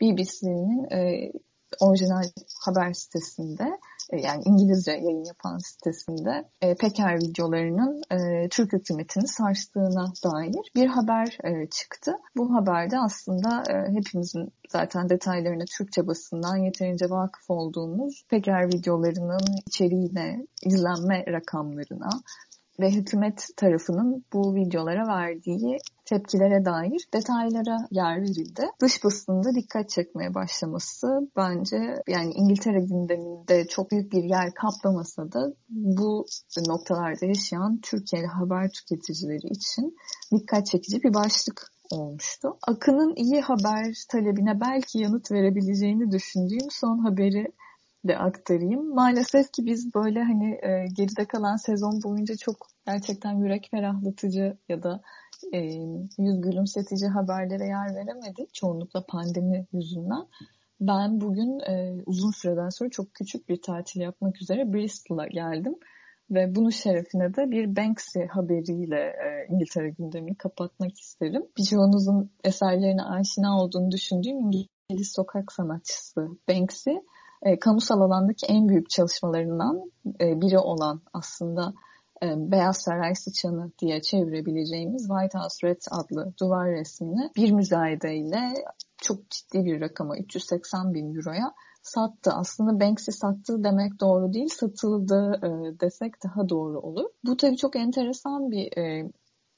BBC'nin 0.00 0.90
e, 0.90 1.32
orijinal 1.80 2.24
haber 2.64 2.92
sitesinde 2.92 3.78
e, 4.12 4.20
yani 4.20 4.42
İngilizce 4.44 4.92
yayın 4.92 5.24
yapan 5.24 5.58
sitesinde 5.58 6.48
e, 6.60 6.74
Peker 6.74 7.16
videolarının 7.16 8.02
e, 8.10 8.48
Türk 8.48 8.72
hükümetini 8.72 9.28
sarstığına 9.28 10.12
dair 10.24 10.70
bir 10.74 10.86
haber 10.86 11.38
e, 11.44 11.68
çıktı. 11.70 12.12
Bu 12.36 12.54
haberde 12.54 12.98
aslında 12.98 13.62
e, 13.70 13.92
hepimizin 13.92 14.52
zaten 14.68 15.08
detaylarına 15.08 15.64
Türkçe 15.78 16.06
basından 16.06 16.56
yeterince 16.56 17.10
vakıf 17.10 17.50
olduğumuz 17.50 18.24
Peker 18.30 18.68
videolarının 18.68 19.46
içeriğine, 19.66 20.46
izlenme 20.62 21.24
rakamlarına, 21.26 22.10
ve 22.80 22.90
hükümet 22.90 23.48
tarafının 23.56 24.24
bu 24.32 24.54
videolara 24.54 25.08
verdiği 25.08 25.78
tepkilere 26.06 26.64
dair 26.64 27.08
detaylara 27.14 27.76
yer 27.90 28.22
verildi. 28.22 28.66
Dış 28.80 29.04
basında 29.04 29.54
dikkat 29.54 29.90
çekmeye 29.90 30.34
başlaması 30.34 31.06
bence 31.36 32.02
yani 32.08 32.32
İngiltere 32.32 32.80
gündeminde 32.80 33.66
çok 33.68 33.90
büyük 33.90 34.12
bir 34.12 34.24
yer 34.24 34.54
kaplamasa 34.54 35.32
da 35.32 35.52
bu 35.68 36.26
noktalarda 36.68 37.26
yaşayan 37.26 37.80
Türkiye'li 37.82 38.26
haber 38.26 38.70
tüketicileri 38.70 39.46
için 39.46 39.96
dikkat 40.32 40.66
çekici 40.66 41.02
bir 41.02 41.14
başlık 41.14 41.72
olmuştu. 41.90 42.56
Akın'ın 42.68 43.14
iyi 43.16 43.40
haber 43.40 44.04
talebine 44.10 44.60
belki 44.60 44.98
yanıt 44.98 45.32
verebileceğini 45.32 46.10
düşündüğüm 46.10 46.70
son 46.70 46.98
haberi 46.98 47.52
de 48.08 48.18
aktarayım. 48.18 48.94
Maalesef 48.94 49.52
ki 49.52 49.66
biz 49.66 49.94
böyle 49.94 50.22
hani 50.22 50.50
e, 50.54 50.86
geride 50.96 51.24
kalan 51.24 51.56
sezon 51.56 52.02
boyunca 52.04 52.36
çok 52.36 52.56
gerçekten 52.86 53.32
yürek 53.32 53.68
ferahlatıcı 53.70 54.58
ya 54.68 54.82
da 54.82 55.00
e, 55.52 55.58
yüz 56.18 56.40
gülümsetici 56.40 57.10
haberlere 57.10 57.66
yer 57.66 57.94
veremedik. 57.94 58.54
Çoğunlukla 58.54 59.04
pandemi 59.08 59.66
yüzünden. 59.72 60.26
Ben 60.80 61.20
bugün 61.20 61.60
e, 61.60 62.02
uzun 62.06 62.30
süreden 62.30 62.68
sonra 62.68 62.90
çok 62.90 63.14
küçük 63.14 63.48
bir 63.48 63.62
tatil 63.62 64.00
yapmak 64.00 64.42
üzere 64.42 64.72
Bristol'a 64.72 65.26
geldim. 65.26 65.74
Ve 66.30 66.54
bunun 66.54 66.70
şerefine 66.70 67.34
de 67.34 67.50
bir 67.50 67.76
Banksy 67.76 68.20
haberiyle 68.30 69.00
e, 69.00 69.52
İngiltere 69.52 69.90
gündemini 69.90 70.36
kapatmak 70.36 70.98
isterim. 70.98 71.42
Birçoğunuzun 71.58 72.30
eserlerine 72.44 73.02
aşina 73.02 73.60
olduğunu 73.60 73.90
düşündüğüm 73.90 74.36
İngiliz 74.36 75.12
sokak 75.16 75.52
sanatçısı 75.52 76.28
Banksy 76.48 76.90
e, 77.42 77.58
kamusal 77.58 78.00
alandaki 78.00 78.46
en 78.46 78.68
büyük 78.68 78.90
çalışmalarından 78.90 79.90
e, 80.20 80.40
biri 80.40 80.58
olan 80.58 81.00
aslında 81.12 81.74
Beyaz 82.22 82.76
Saray 82.76 83.14
Sıçanı 83.14 83.70
diye 83.78 84.02
çevirebileceğimiz 84.02 85.08
White 85.08 85.38
House 85.38 85.68
Red 85.68 85.80
adlı 85.90 86.32
duvar 86.40 86.70
resmini 86.70 87.30
bir 87.36 87.52
müzayede 87.52 88.16
ile 88.16 88.54
çok 88.96 89.30
ciddi 89.30 89.64
bir 89.64 89.80
rakama 89.80 90.18
380 90.18 90.94
bin 90.94 91.14
euroya 91.14 91.54
sattı. 91.82 92.30
Aslında 92.32 92.80
Banksy 92.80 93.10
sattı 93.10 93.64
demek 93.64 94.00
doğru 94.00 94.32
değil, 94.32 94.48
satıldı 94.48 95.40
e, 95.42 95.80
desek 95.80 96.24
daha 96.24 96.48
doğru 96.48 96.80
olur. 96.80 97.10
Bu 97.24 97.36
tabii 97.36 97.56
çok 97.56 97.76
enteresan 97.76 98.50
bir 98.50 98.78
e, 98.78 99.10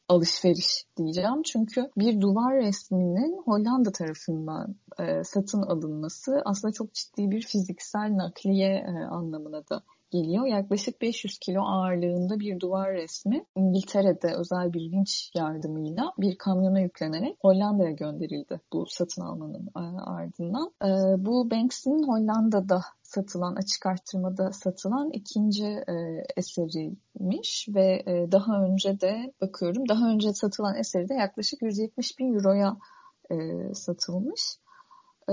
alışveriş 0.08 0.84
diyeceğim. 0.96 1.42
Çünkü 1.42 1.90
bir 1.96 2.20
duvar 2.20 2.54
resminin 2.54 3.42
Hollanda 3.44 3.92
tarafından 3.92 4.76
e, 4.98 5.24
satın 5.24 5.62
alınması 5.62 6.42
aslında 6.44 6.72
çok 6.72 6.94
ciddi 6.94 7.30
bir 7.30 7.42
fiziksel 7.42 8.16
nakliye 8.16 8.68
e, 8.68 9.04
anlamına 9.04 9.68
da 9.68 9.82
geliyor. 10.10 10.46
Yaklaşık 10.46 11.02
500 11.02 11.38
kilo 11.38 11.60
ağırlığında 11.62 12.40
bir 12.40 12.60
duvar 12.60 12.92
resmi 12.92 13.44
İngiltere'de 13.56 14.34
özel 14.34 14.72
bir 14.72 14.92
vinç 14.92 15.30
yardımıyla 15.34 16.12
bir 16.18 16.38
kamyona 16.38 16.80
yüklenerek 16.80 17.36
Hollanda'ya 17.42 17.90
gönderildi 17.90 18.60
bu 18.72 18.86
satın 18.88 19.22
almanın 19.22 19.68
e, 19.76 20.00
ardından. 20.00 20.72
E, 20.84 20.88
bu 21.26 21.50
Banksy'nin 21.50 22.08
Hollanda'da 22.08 22.80
satılan, 23.08 23.54
açık 23.54 23.86
arttırmada 23.86 24.52
satılan 24.52 25.10
ikinci 25.10 25.64
e, 25.64 25.94
eseriymiş 26.36 27.66
ve 27.74 28.02
e, 28.06 28.32
daha 28.32 28.62
önce 28.62 29.00
de 29.00 29.32
bakıyorum 29.40 29.88
daha 29.88 30.10
önce 30.10 30.32
satılan 30.32 30.76
eseri 30.76 31.08
de 31.08 31.14
yaklaşık 31.14 31.62
170 31.62 32.18
bin 32.18 32.34
euroya 32.34 32.76
e, 33.30 33.34
satılmış. 33.74 34.56
E, 35.28 35.32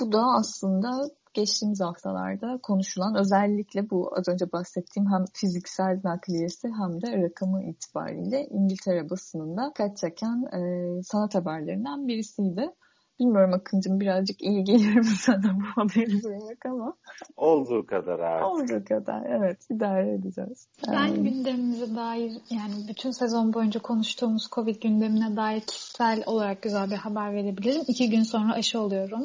bu 0.00 0.12
da 0.12 0.22
aslında 0.38 1.08
geçtiğimiz 1.34 1.80
haftalarda 1.80 2.58
konuşulan 2.62 3.14
özellikle 3.14 3.90
bu 3.90 4.18
az 4.18 4.28
önce 4.28 4.52
bahsettiğim 4.52 5.12
hem 5.12 5.24
fiziksel 5.32 6.00
nakliyesi 6.04 6.68
hem 6.68 7.02
de 7.02 7.22
rakamı 7.22 7.64
itibariyle 7.64 8.46
İngiltere 8.50 9.10
basınında 9.10 9.70
dikkat 9.70 9.96
çeken 9.96 10.42
e, 10.58 11.02
sanat 11.02 11.34
haberlerinden 11.34 12.08
birisiydi. 12.08 12.70
Bilmiyorum 13.20 13.54
Akıncım 13.54 14.00
birazcık 14.00 14.42
iyi 14.42 14.64
gelir 14.64 14.94
mi 14.94 15.04
sana 15.04 15.56
bu 15.56 15.82
haberi 15.82 16.22
duymak 16.22 16.66
ama. 16.66 16.94
Olduğu 17.36 17.86
kadar 17.86 18.18
abi. 18.18 18.44
Olduğu 18.44 18.84
kadar 18.84 19.26
evet 19.26 19.70
idare 19.70 20.14
edeceğiz. 20.14 20.68
Ben 20.88 21.24
gündemimize 21.24 21.96
dair 21.96 22.32
yani 22.50 22.74
bütün 22.88 23.10
sezon 23.10 23.52
boyunca 23.52 23.80
konuştuğumuz 23.80 24.48
Covid 24.52 24.82
gündemine 24.82 25.36
dair 25.36 25.60
kişisel 25.60 26.22
olarak 26.26 26.62
güzel 26.62 26.90
bir 26.90 26.96
haber 26.96 27.32
verebilirim. 27.32 27.82
İki 27.88 28.10
gün 28.10 28.22
sonra 28.22 28.52
aşı 28.54 28.80
oluyorum. 28.80 29.22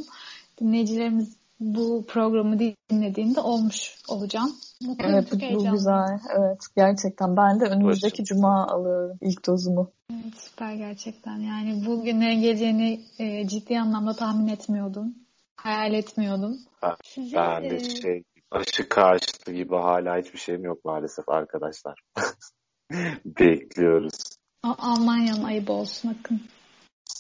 Dinleyicilerimiz 0.62 1.38
bu 1.60 2.06
programı 2.08 2.60
dinlediğinde 2.60 3.40
olmuş 3.40 3.96
olacağım. 4.08 4.56
Mutluyum, 4.82 5.14
evet 5.14 5.32
bu, 5.32 5.56
bu 5.56 5.72
güzel. 5.72 6.20
Evet 6.38 6.62
gerçekten. 6.76 7.38
Ben 7.38 7.60
de 7.60 7.66
önümüzdeki 7.66 8.24
cuma 8.24 8.68
alıyorum 8.68 9.18
ilk 9.22 9.48
dozumu. 9.48 9.92
Evet, 10.12 10.36
süper 10.38 10.74
gerçekten. 10.74 11.38
Yani 11.38 11.84
bu 11.86 12.04
günlerin 12.04 12.42
geleceğini 12.42 13.02
e, 13.20 13.48
ciddi 13.48 13.80
anlamda 13.80 14.14
tahmin 14.14 14.48
etmiyordum. 14.48 15.16
Hayal 15.56 15.94
etmiyordum. 15.94 16.58
Ben, 16.84 16.96
ben 17.34 17.64
de 17.64 17.76
e... 17.76 17.80
şey 17.80 18.24
aşı 18.52 18.90
karşıtı 18.90 19.52
gibi 19.52 19.76
hala 19.76 20.18
hiçbir 20.18 20.40
şeyim 20.40 20.64
yok 20.64 20.86
maalesef 20.86 21.30
arkadaşlar. 21.30 22.02
Bekliyoruz. 23.26 24.40
Almanya'nın 24.64 25.44
ayıbı 25.44 25.72
olsun 25.72 26.10
Akın. 26.20 26.42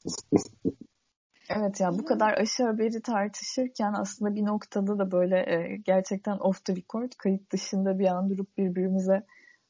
Evet 1.50 1.80
ya 1.80 1.92
bu 1.92 2.06
kadar 2.06 2.34
aşı 2.34 2.64
haberi 2.64 3.02
tartışırken 3.02 3.94
aslında 3.94 4.36
bir 4.36 4.46
noktada 4.46 5.00
da 5.00 5.12
böyle 5.12 5.38
e, 5.38 5.78
gerçekten 5.78 6.38
off 6.40 6.66
the 6.66 6.76
record 6.76 7.12
kayıt 7.18 7.52
dışında 7.52 8.00
bir 8.00 8.06
an 8.06 8.30
durup 8.30 8.58
birbirimize 8.58 9.24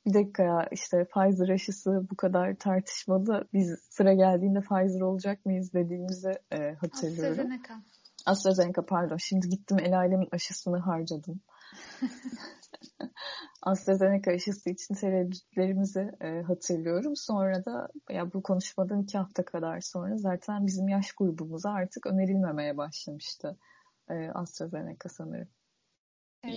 bir 0.06 0.14
dakika 0.14 0.44
ya 0.44 0.68
işte 0.72 1.06
Pfizer 1.06 1.50
aşısı 1.50 2.08
bu 2.12 2.16
kadar 2.16 2.56
tartışmalı 2.56 3.48
biz 3.54 3.80
sıra 3.90 4.14
geldiğinde 4.14 4.60
Pfizer 4.60 5.02
olacak 5.02 5.46
mıyız 5.46 5.74
dediğimizi 5.74 6.32
e, 6.52 6.74
hatırlıyorum. 6.74 7.32
AstraZeneca. 7.32 7.76
AstraZeneca 8.26 8.82
pardon 8.86 9.18
şimdi 9.18 9.50
gittim 9.50 9.78
el 9.80 9.98
alemin 9.98 10.30
aşısını 10.32 10.78
harcadım. 10.78 11.42
AstraZeneca 13.62 14.32
aşısı 14.32 14.70
için 14.70 14.94
tereddütlerimizi 14.96 16.12
e, 16.22 16.42
hatırlıyorum. 16.42 17.16
Sonra 17.16 17.66
da 17.66 17.88
ya 18.10 18.34
bu 18.34 18.44
konuşmadan 18.44 19.02
iki 19.02 19.18
hafta 19.18 19.46
kadar 19.46 19.80
sonra 19.80 20.18
zaten 20.18 20.66
bizim 20.66 20.88
yaş 20.88 21.12
grubumuza 21.12 21.72
artık 21.72 22.06
önerilmemeye 22.06 22.78
başlamıştı 22.78 23.58
e, 24.10 24.14
AstraZeneca 24.34 25.10
sanırım. 25.10 25.48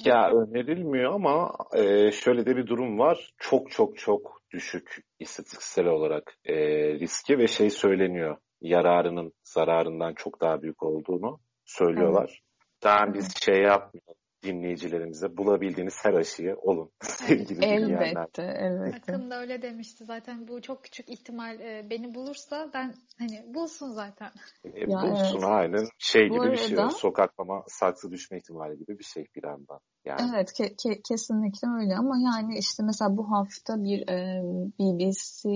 Ya 0.05 0.31
önerilmiyor 0.31 1.13
ama 1.13 1.57
e, 1.75 2.11
şöyle 2.13 2.47
de 2.47 2.57
bir 2.57 2.67
durum 2.67 2.99
var. 2.99 3.33
Çok 3.39 3.71
çok 3.71 3.99
çok 3.99 4.43
düşük 4.51 5.05
istatistiksel 5.19 5.87
olarak 5.87 6.35
e, 6.45 6.55
riski 6.95 7.39
ve 7.39 7.47
şey 7.47 7.71
söyleniyor. 7.71 8.37
Yararının 8.61 9.33
zararından 9.45 10.15
çok 10.15 10.41
daha 10.41 10.63
büyük 10.63 10.83
olduğunu 10.83 11.41
söylüyorlar. 11.65 12.29
Evet. 12.29 12.83
Daha 12.83 13.15
biz 13.15 13.37
şey 13.37 13.63
yapmıyoruz 13.63 14.22
dinleyicilerimize 14.43 15.37
bulabildiğiniz 15.37 15.95
her 16.03 16.15
aşıyı 16.15 16.57
olun 16.57 16.91
sevgili 17.03 17.65
Elbette, 17.65 18.43
elbette. 18.43 18.97
Akın 18.97 19.31
da 19.31 19.41
öyle 19.41 19.63
demişti 19.63 20.05
zaten 20.05 20.49
bu 20.49 20.63
çok 20.63 20.85
küçük 20.85 21.09
ihtimal 21.09 21.61
e, 21.61 21.87
beni 21.91 22.15
bulursa 22.15 22.71
ben 22.75 22.95
hani 23.19 23.55
bulsun 23.55 23.91
zaten. 23.91 24.31
E, 24.65 24.91
ya 24.91 25.03
bulsun 25.03 25.39
evet. 25.39 25.45
aynen 25.45 25.87
şey 25.99 26.31
bu 26.31 26.35
gibi 26.35 26.41
arada, 26.41 26.53
bir 26.53 26.59
şey 26.59 26.79
sokaklama 26.97 27.65
saksı 27.69 28.11
düşme 28.11 28.39
ihtimali 28.39 28.79
gibi 28.79 28.99
bir 28.99 29.05
şey 29.05 29.27
bir 29.37 29.45
anda. 29.45 29.81
Yani. 30.05 30.31
Evet 30.35 30.51
ke- 30.61 30.75
ke- 30.75 31.01
kesinlikle 31.09 31.69
öyle 31.81 31.97
ama 31.97 32.19
yani 32.19 32.59
işte 32.59 32.83
mesela 32.83 33.17
bu 33.17 33.31
hafta 33.31 33.85
bir 33.85 34.09
e, 34.09 34.43
BBC 34.79 35.51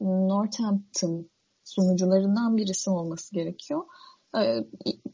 Northampton 0.00 1.28
sunucularından 1.64 2.56
birisi 2.56 2.90
olması 2.90 3.34
gerekiyor 3.34 3.84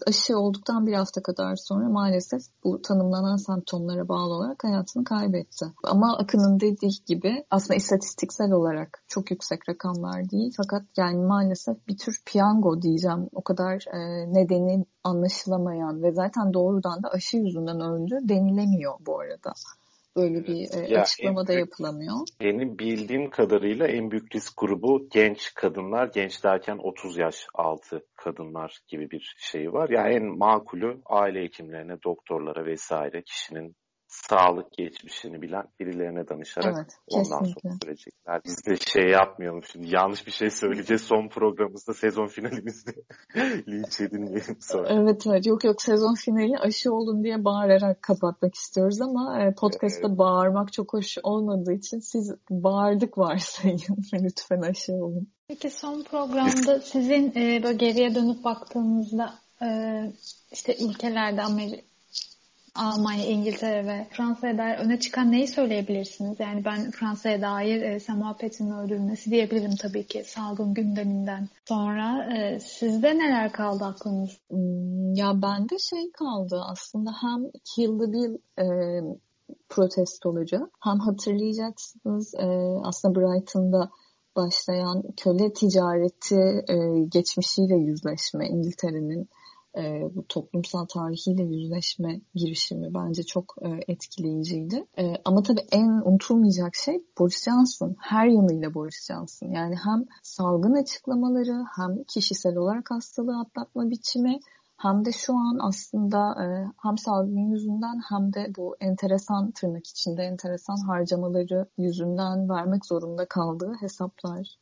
aşı 0.07 0.39
olduktan 0.39 0.87
bir 0.87 0.93
hafta 0.93 1.23
kadar 1.23 1.57
sonra 1.57 1.89
maalesef 1.89 2.43
bu 2.65 2.83
tanımlanan 2.83 3.37
semptomlara 3.37 4.09
bağlı 4.09 4.35
olarak 4.35 4.65
hayatını 4.65 5.05
kaybetti. 5.05 5.67
Ama 5.85 6.17
Akın'ın 6.19 6.61
dediği 6.61 6.91
gibi 7.07 7.45
aslında 7.51 7.75
istatistiksel 7.75 8.53
olarak 8.53 9.03
çok 9.09 9.31
yüksek 9.31 9.69
rakamlar 9.69 10.31
değil 10.31 10.53
fakat 10.57 10.83
yani 10.97 11.27
maalesef 11.27 11.89
bir 11.89 11.99
tür 11.99 12.23
piyango 12.27 12.83
diyeceğim. 12.83 13.29
O 13.33 13.43
kadar 13.43 13.85
e, 13.95 13.99
nedeni 14.35 14.85
anlaşılamayan 15.05 16.03
ve 16.03 16.13
zaten 16.13 16.55
doğrudan 16.55 17.03
da 17.03 17.09
aşı 17.09 17.37
yüzünden 17.37 17.81
öldü 17.81 18.19
denilemiyor 18.29 18.95
bu 19.07 19.21
arada. 19.21 19.53
Böyle 20.17 20.47
bir 20.47 20.69
e, 20.75 20.89
ya 20.89 21.01
açıklama 21.03 21.47
da 21.47 21.53
yapılamıyor. 21.53 22.17
Benim 22.41 22.79
bildiğim 22.79 23.31
kadarıyla 23.31 23.87
en 23.87 24.11
büyük 24.11 24.35
risk 24.35 24.53
grubu 24.57 25.09
genç 25.13 25.55
kadınlar. 25.55 26.11
Genç 26.15 26.45
derken 26.45 26.79
30 26.83 27.19
yaş 27.19 27.47
altı 27.55 28.07
kadınlar 28.17 28.79
gibi 28.89 29.11
bir 29.11 29.35
şey 29.39 29.73
var. 29.73 29.89
Yani 29.89 30.15
en 30.15 30.39
makulü 30.39 31.01
aile 31.07 31.43
hekimlerine, 31.43 32.03
doktorlara 32.05 32.67
vesaire 32.67 33.23
kişinin 33.23 33.77
sağlık 34.29 34.73
geçmişini 34.73 35.43
bilen 35.43 35.65
birilerine 35.81 36.29
danışarak 36.29 36.77
evet, 36.77 36.99
ondan 37.09 37.45
sonra 37.45 37.75
sürecekler. 37.83 38.41
Biz 38.45 38.67
de 38.67 38.77
şey 38.77 39.09
yapmayalım 39.09 39.63
şimdi 39.65 39.95
yanlış 39.95 40.27
bir 40.27 40.33
şey 40.33 40.51
söyleyeceğiz 40.51 41.03
son 41.03 41.29
programımızda 41.29 41.95
sezon 41.95 42.27
finalimizde 42.27 42.93
linç 43.69 44.01
edilmeyelim 44.01 44.57
sonra. 44.61 44.89
Evet 44.89 45.27
evet 45.27 45.47
yok 45.47 45.65
yok 45.65 45.83
sezon 45.83 46.15
finali 46.15 46.59
aşı 46.59 46.93
olun 46.93 47.25
diye 47.25 47.45
bağırarak 47.45 48.03
kapatmak 48.03 48.55
istiyoruz 48.55 49.01
ama 49.01 49.43
e, 49.43 49.55
podcast'ta 49.55 50.09
evet. 50.09 50.19
bağırmak 50.19 50.73
çok 50.73 50.93
hoş 50.93 51.19
olmadığı 51.23 51.73
için 51.73 51.99
siz 51.99 52.35
bağırdık 52.51 53.19
varsayın 53.19 53.81
lütfen 54.13 54.61
aşı 54.61 54.93
olun. 54.93 55.29
Peki 55.49 55.71
son 55.71 56.03
programda 56.03 56.81
sizin 56.81 57.33
e, 57.37 57.63
böyle 57.63 57.77
geriye 57.77 58.15
dönüp 58.15 58.45
baktığınızda 58.45 59.35
e, 59.63 59.69
işte 60.53 60.77
ülkelerde 60.85 61.43
Amerika 61.43 61.90
Almanya, 62.75 63.27
İngiltere 63.27 63.87
ve 63.87 64.07
Fransa'ya 64.11 64.59
dair 64.59 64.79
öne 64.79 65.01
çıkan 65.01 65.33
neyi 65.33 65.49
söyleyebilirsiniz? 65.49 66.41
Yani 66.41 66.65
ben 66.65 66.91
Fransa'ya 66.91 67.43
dair 67.43 67.83
e, 67.83 68.01
Samuel 68.01 68.35
Paty'nin 68.35 68.71
öldürülmesi 68.71 69.31
diyebilirim 69.31 69.77
tabii 69.77 70.07
ki 70.07 70.23
salgın 70.27 70.75
gündeminden 70.75 71.49
sonra. 71.69 72.35
E, 72.37 72.61
sizde 72.61 73.19
neler 73.19 73.53
kaldı 73.53 73.85
aklınız? 73.85 74.31
Hmm, 74.51 75.15
ya 75.15 75.43
bende 75.43 75.79
şey 75.79 76.13
kaldı 76.13 76.63
aslında 76.67 77.11
hem 77.21 77.51
Kill 77.65 77.99
the 77.99 78.13
Bill 78.13 78.35
e, 78.59 78.67
protestoları 79.69 80.71
hem 80.81 80.99
hatırlayacaksınız 80.99 82.35
e, 82.35 82.47
aslında 82.85 83.21
Brighton'da 83.21 83.91
başlayan 84.37 85.03
köle 85.17 85.53
ticareti 85.53 86.65
e, 86.69 86.77
geçmişiyle 87.09 87.77
yüzleşme 87.77 88.49
İngiltere'nin 88.49 89.29
e, 89.77 90.03
bu 90.15 90.27
toplumsal 90.29 90.87
tarihiyle 90.87 91.43
yüzleşme 91.43 92.21
girişimi 92.35 92.95
bence 92.95 93.23
çok 93.23 93.55
e, 93.63 93.93
etkileyiciydi. 93.93 94.87
E, 94.99 95.15
ama 95.25 95.43
tabii 95.43 95.67
en 95.73 95.89
unutulmayacak 95.89 96.75
şey 96.75 97.05
Boris 97.19 97.45
Johnson. 97.45 97.97
Her 97.99 98.27
yanıyla 98.27 98.75
Boris 98.75 99.09
Johnson. 99.09 99.49
Yani 99.49 99.75
hem 99.85 100.05
salgın 100.23 100.83
açıklamaları 100.83 101.65
hem 101.77 102.05
kişisel 102.05 102.57
olarak 102.57 102.91
hastalığı 102.91 103.41
atlatma 103.41 103.91
biçimi 103.91 104.41
hem 104.77 105.05
de 105.05 105.13
şu 105.13 105.35
an 105.35 105.59
aslında 105.69 106.45
e, 106.45 106.47
hem 106.83 106.99
salgın 106.99 107.51
yüzünden 107.53 108.01
hem 108.09 108.33
de 108.33 108.53
bu 108.57 108.77
enteresan 108.81 109.51
tırnak 109.51 109.87
içinde 109.87 110.23
enteresan 110.23 110.77
harcamaları 110.87 111.67
yüzünden 111.79 112.49
vermek 112.49 112.87
zorunda 112.87 113.29
kaldığı 113.29 113.73
hesaplar 113.81 114.57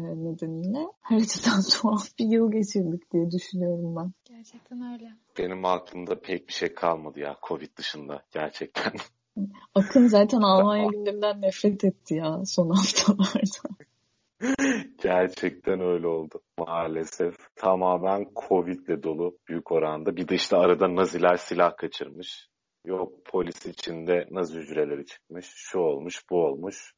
nedeniyle 0.00 0.86
her 1.00 1.16
açıdan 1.16 1.62
tuhaf 1.72 2.18
bir 2.18 2.24
yıl 2.24 2.52
geçirdik 2.52 3.12
diye 3.12 3.30
düşünüyorum 3.30 3.96
ben. 3.96 4.12
Gerçekten 4.24 4.92
öyle. 4.92 5.12
Benim 5.38 5.64
aklımda 5.64 6.20
pek 6.20 6.48
bir 6.48 6.52
şey 6.52 6.74
kalmadı 6.74 7.20
ya 7.20 7.36
Covid 7.48 7.76
dışında 7.76 8.22
gerçekten. 8.30 8.92
Akın 9.74 10.06
zaten 10.06 10.40
Almanya 10.40 10.86
gündeminden 10.86 11.42
nefret 11.42 11.84
etti 11.84 12.14
ya 12.14 12.44
son 12.44 12.70
haftalarda. 12.70 13.76
Gerçekten 15.02 15.80
öyle 15.80 16.06
oldu 16.06 16.40
maalesef. 16.58 17.34
Tamamen 17.56 18.26
Covid'le 18.48 19.02
dolu 19.02 19.38
büyük 19.48 19.72
oranda. 19.72 20.16
Bir 20.16 20.28
de 20.28 20.34
işte 20.34 20.56
arada 20.56 20.96
Naziler 20.96 21.36
silah 21.36 21.76
kaçırmış. 21.76 22.48
Yok 22.84 23.24
polis 23.24 23.66
içinde 23.66 24.28
Nazi 24.30 24.58
hücreleri 24.58 25.06
çıkmış. 25.06 25.46
Şu 25.54 25.78
olmuş 25.78 26.22
bu 26.30 26.44
olmuş. 26.44 26.94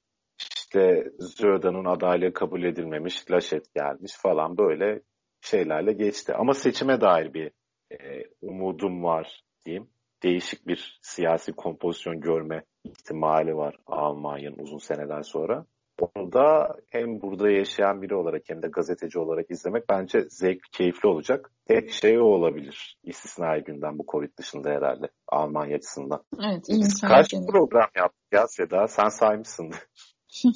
İşte 0.74 1.10
Zöda'nın 1.18 1.84
adaylığı 1.84 2.32
kabul 2.32 2.62
edilmemiş. 2.62 3.30
Laşet 3.30 3.74
gelmiş 3.74 4.12
falan 4.16 4.58
böyle 4.58 5.00
şeylerle 5.40 5.92
geçti. 5.92 6.34
Ama 6.34 6.54
seçime 6.54 7.00
dair 7.00 7.34
bir 7.34 7.50
e, 7.90 8.24
umudum 8.42 9.04
var 9.04 9.44
diyeyim. 9.66 9.88
Değişik 10.22 10.66
bir 10.66 10.98
siyasi 11.02 11.52
kompozisyon 11.52 12.20
görme 12.20 12.64
ihtimali 12.84 13.56
var 13.56 13.76
Almanya'nın 13.86 14.58
uzun 14.58 14.78
seneler 14.78 15.22
sonra. 15.22 15.66
Onu 16.00 16.32
da 16.32 16.76
hem 16.90 17.20
burada 17.20 17.50
yaşayan 17.50 18.02
biri 18.02 18.14
olarak 18.14 18.42
hem 18.48 18.62
de 18.62 18.68
gazeteci 18.68 19.18
olarak 19.18 19.50
izlemek 19.50 19.88
bence 19.88 20.20
zevk, 20.28 20.62
keyifli 20.72 21.08
olacak. 21.08 21.50
Tek 21.66 21.90
şey 21.90 22.18
o 22.18 22.24
olabilir. 22.24 22.98
İstisnai 23.02 23.64
günden 23.64 23.98
bu 23.98 24.04
Covid 24.08 24.38
dışında 24.38 24.70
herhalde 24.70 25.08
Almanya 25.28 25.76
açısından. 25.76 26.22
Evet, 26.44 26.68
iyi 26.68 26.80
Biz 26.80 27.00
kaç 27.00 27.30
program 27.52 27.88
yaptık 27.96 28.32
ya 28.32 28.46
Seda? 28.48 28.86
Sen 28.86 29.08
saymışsın. 29.08 29.70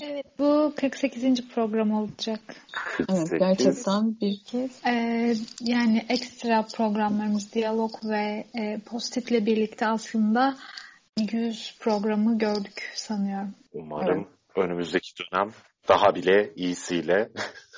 Evet 0.03 0.27
bu 0.38 0.73
48. 0.77 1.49
program 1.49 1.93
olacak. 1.93 2.41
Evet 3.09 3.31
gerçekten 3.38 4.21
bir 4.21 4.41
kez. 4.45 4.87
Ee, 4.87 5.35
yani 5.61 6.07
ekstra 6.09 6.62
programlarımız 6.62 7.53
diyalog 7.53 7.93
ve 8.05 8.45
e, 8.55 8.79
pozitifle 8.79 9.47
birlikte 9.47 9.87
aslında 9.87 10.57
100 11.33 11.77
programı 11.81 12.38
gördük 12.38 12.93
sanıyorum. 12.95 13.55
Umarım 13.73 14.19
evet. 14.19 14.67
önümüzdeki 14.67 15.12
dönem 15.19 15.51
daha 15.88 16.14
bile 16.14 16.53
iyisiyle. 16.57 17.29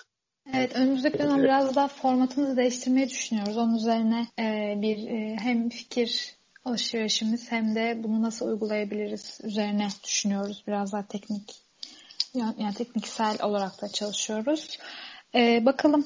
evet 0.54 0.76
önümüzdeki 0.76 1.18
dönem 1.18 1.42
biraz 1.42 1.76
daha 1.76 1.88
formatımızı 1.88 2.56
değiştirmeyi 2.56 3.08
düşünüyoruz. 3.08 3.56
Onun 3.56 3.74
üzerine 3.74 4.26
e, 4.38 4.74
bir 4.82 5.08
e, 5.08 5.36
hem 5.36 5.68
fikir 5.68 6.34
alışverişimiz 6.64 7.52
hem 7.52 7.74
de 7.74 8.00
bunu 8.02 8.22
nasıl 8.22 8.48
uygulayabiliriz 8.48 9.40
üzerine 9.42 9.88
düşünüyoruz. 10.04 10.64
Biraz 10.66 10.92
daha 10.92 11.06
teknik 11.06 11.69
yani 12.34 12.74
tekniksel 12.74 13.42
olarak 13.42 13.82
da 13.82 13.88
çalışıyoruz. 13.88 14.78
Ee, 15.34 15.62
bakalım 15.66 16.04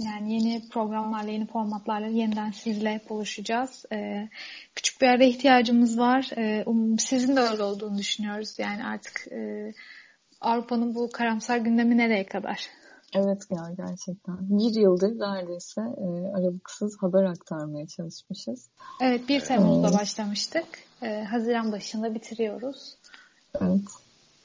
yani 0.00 0.32
yeni 0.32 0.68
programlarla, 0.68 1.30
yeni 1.30 1.46
formatlarla 1.46 2.06
yeniden 2.06 2.50
sizle 2.50 3.00
buluşacağız. 3.08 3.84
Ee, 3.92 4.28
küçük 4.74 5.00
bir 5.00 5.06
araya 5.06 5.28
ihtiyacımız 5.28 5.98
var. 5.98 6.30
Ee, 6.36 6.62
um, 6.66 6.98
sizin 6.98 7.36
de 7.36 7.40
öyle 7.40 7.62
olduğunu 7.62 7.98
düşünüyoruz. 7.98 8.58
Yani 8.58 8.84
artık 8.84 9.32
e, 9.32 9.72
Avrupa'nın 10.40 10.94
bu 10.94 11.10
karamsar 11.12 11.56
gündemi 11.56 11.96
nereye 11.96 12.26
kadar? 12.26 12.68
Evet 13.14 13.42
ya 13.50 13.86
gerçekten. 13.86 14.36
Bir 14.40 14.80
yıldır 14.80 15.18
neredeyse 15.18 15.80
e, 15.80 16.06
aralıksız 16.36 16.96
haber 17.00 17.24
aktarmaya 17.24 17.86
çalışmışız. 17.86 18.68
Evet 19.02 19.28
1 19.28 19.40
Temmuz'da 19.40 19.88
ee, 19.90 19.98
başlamıştık. 20.00 20.64
E, 21.02 21.24
Haziran 21.24 21.72
başında 21.72 22.14
bitiriyoruz. 22.14 22.96
Evet. 23.60 23.80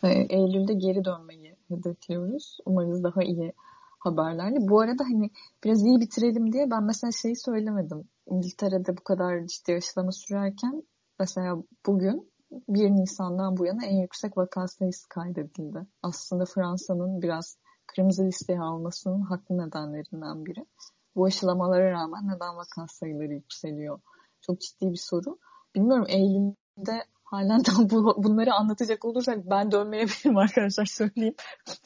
Eylül'de 0.04 0.74
geri 0.74 1.06
dönmeyi 1.06 1.56
hedefliyoruz. 1.68 2.58
Umarız 2.66 3.04
daha 3.04 3.24
iyi 3.24 3.54
haberlerle. 4.00 4.58
Bu 4.60 4.80
arada 4.80 5.04
hani 5.04 5.30
biraz 5.64 5.86
iyi 5.86 6.00
bitirelim 6.00 6.54
diye 6.54 6.72
ben 6.72 6.84
mesela 6.84 7.12
şeyi 7.12 7.36
söylemedim. 7.36 8.04
İngiltere'de 8.26 8.98
bu 8.98 9.04
kadar 9.04 9.48
ciddi 9.48 9.76
aşılama 9.76 10.12
sürerken 10.12 10.84
mesela 11.20 11.64
bugün 11.86 12.32
1 12.52 12.90
Nisan'dan 12.90 13.58
bu 13.58 13.66
yana 13.66 13.86
en 13.86 14.02
yüksek 14.02 14.38
vaka 14.38 14.68
sayısı 14.68 15.10
kaydedildi. 15.10 15.88
Aslında 16.04 16.46
Fransa'nın 16.46 17.22
biraz 17.22 17.58
kırmızı 17.88 18.26
listeye 18.26 18.60
almasının 18.60 19.22
haklı 19.22 19.58
nedenlerinden 19.58 20.46
biri. 20.46 20.66
Bu 21.16 21.26
aşılamalara 21.26 21.92
rağmen 21.92 22.28
neden 22.28 22.56
vaka 22.56 22.88
sayıları 22.88 23.34
yükseliyor? 23.34 24.00
Çok 24.42 24.62
ciddi 24.62 24.92
bir 24.92 25.02
soru. 25.02 25.38
Bilmiyorum 25.76 26.06
Eylül'de 26.10 27.04
halen 27.28 27.66
daha 27.66 27.90
bu, 27.90 28.24
bunları 28.24 28.54
anlatacak 28.54 29.06
olursak 29.06 29.38
ben 29.46 29.72
dönmeyebilirim 29.72 30.38
arkadaşlar 30.38 30.86
söyleyeyim. 30.86 31.36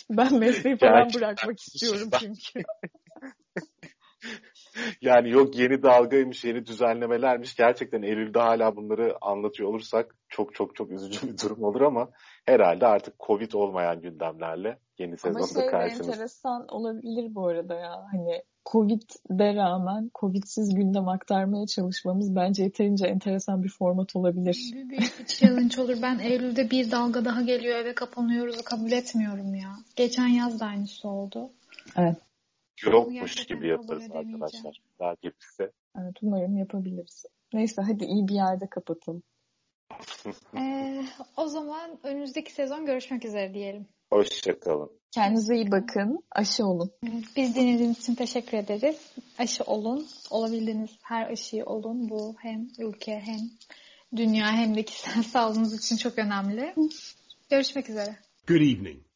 Ben 0.09 0.39
mesleği 0.39 0.77
falan 0.77 1.13
bırakmak 1.13 1.59
istiyorum 1.59 2.09
çünkü. 2.19 2.63
yani 5.01 5.29
yok 5.29 5.57
yeni 5.57 5.83
dalgaymış, 5.83 6.43
yeni 6.43 6.65
düzenlemelermiş. 6.65 7.55
Gerçekten 7.55 8.01
Eylül'de 8.01 8.39
hala 8.39 8.75
bunları 8.75 9.15
anlatıyor 9.21 9.69
olursak 9.69 10.15
çok 10.29 10.55
çok 10.55 10.75
çok 10.75 10.91
üzücü 10.91 11.27
bir 11.27 11.37
durum 11.37 11.63
olur 11.63 11.81
ama 11.81 12.09
herhalde 12.45 12.87
artık 12.87 13.19
Covid 13.19 13.51
olmayan 13.51 14.01
gündemlerle 14.01 14.79
yeni 14.97 15.17
sezonda 15.17 15.39
karşımızda. 15.39 15.61
Ama 15.61 15.69
şey 15.69 15.79
karşımız... 15.79 16.07
enteresan 16.07 16.67
olabilir 16.67 17.35
bu 17.35 17.47
arada 17.47 17.75
ya. 17.75 18.07
Hani 18.11 18.43
Covid'de 18.65 19.55
rağmen 19.55 20.11
Covid'siz 20.19 20.75
gündem 20.75 21.07
aktarmaya 21.07 21.67
çalışmamız 21.67 22.35
bence 22.35 22.63
yeterince 22.63 23.07
enteresan 23.07 23.63
bir 23.63 23.69
format 23.69 24.15
olabilir. 24.15 24.71
Büyük 24.73 25.19
bir 25.19 25.25
challenge 25.25 25.81
olur. 25.81 25.97
Ben 26.01 26.19
Eylül'de 26.19 26.71
bir 26.71 26.91
dalga 26.91 27.25
daha 27.25 27.41
geliyor 27.41 27.77
eve 27.77 27.95
kapanıyoruz 27.95 28.61
kabul 28.61 28.91
etmiyorum 28.91 29.55
ya. 29.55 29.69
Geçen 29.95 30.27
yaz 30.27 30.59
da 30.59 30.65
aynısı 30.65 31.07
oldu. 31.07 31.49
Evet. 31.97 32.17
Yokmuş 32.85 33.45
gibi 33.45 33.67
yaparız 33.67 34.11
arkadaşlar. 34.11 34.81
Daha 34.99 35.13
gibisi. 35.21 35.71
Evet 35.99 36.15
umarım 36.21 36.57
yapabiliriz. 36.57 37.25
Neyse 37.53 37.81
hadi 37.81 38.05
iyi 38.05 38.27
bir 38.27 38.35
yerde 38.35 38.67
kapatalım. 38.69 39.23
ee, 40.57 41.03
o 41.37 41.47
zaman 41.47 41.99
önümüzdeki 42.03 42.53
sezon 42.53 42.85
görüşmek 42.85 43.25
üzere 43.25 43.53
diyelim. 43.53 43.87
Hoşçakalın. 44.09 44.91
Kendinize 45.11 45.55
iyi 45.55 45.71
bakın. 45.71 46.23
Aşı 46.31 46.65
olun. 46.65 46.91
Biz 47.35 47.55
dinlediğiniz 47.55 47.99
için 47.99 48.15
teşekkür 48.15 48.57
ederiz. 48.57 49.13
Aşı 49.37 49.63
olun. 49.63 50.07
Olabildiğiniz 50.29 50.91
her 51.01 51.29
aşıyı 51.31 51.65
olun. 51.65 52.09
Bu 52.09 52.35
hem 52.39 52.67
ülke 52.79 53.19
hem 53.19 53.39
dünya 54.15 54.51
hem 54.51 54.75
de 54.75 54.83
kişisel 54.83 55.23
sağlığınız 55.33 55.85
için 55.85 55.97
çok 55.97 56.17
önemli. 56.19 56.75
Görüşmek 57.49 57.89
üzere. 57.89 58.15
Good 58.47 58.61
evening. 58.61 59.10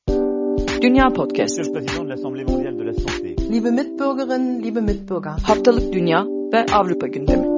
Dünya 0.82 1.10
Podcast. 1.10 1.58
Monsieur 1.58 1.64
le 1.64 1.72
Président 1.72 2.04
de 2.04 2.10
l'Assemblée 2.10 2.44
mondiale 2.44 2.76
de 2.76 2.84
la 2.84 2.94
santé. 2.94 3.36
Liebe 3.50 3.72
Mitbürgerinnen, 3.72 4.62
liebe 4.62 4.82
Mitbürger. 4.82 5.32
Haftalık 5.44 5.94
Dünya 5.94 6.26
ve 6.54 6.66
Avrupa 6.74 7.08
gündemi. 7.08 7.55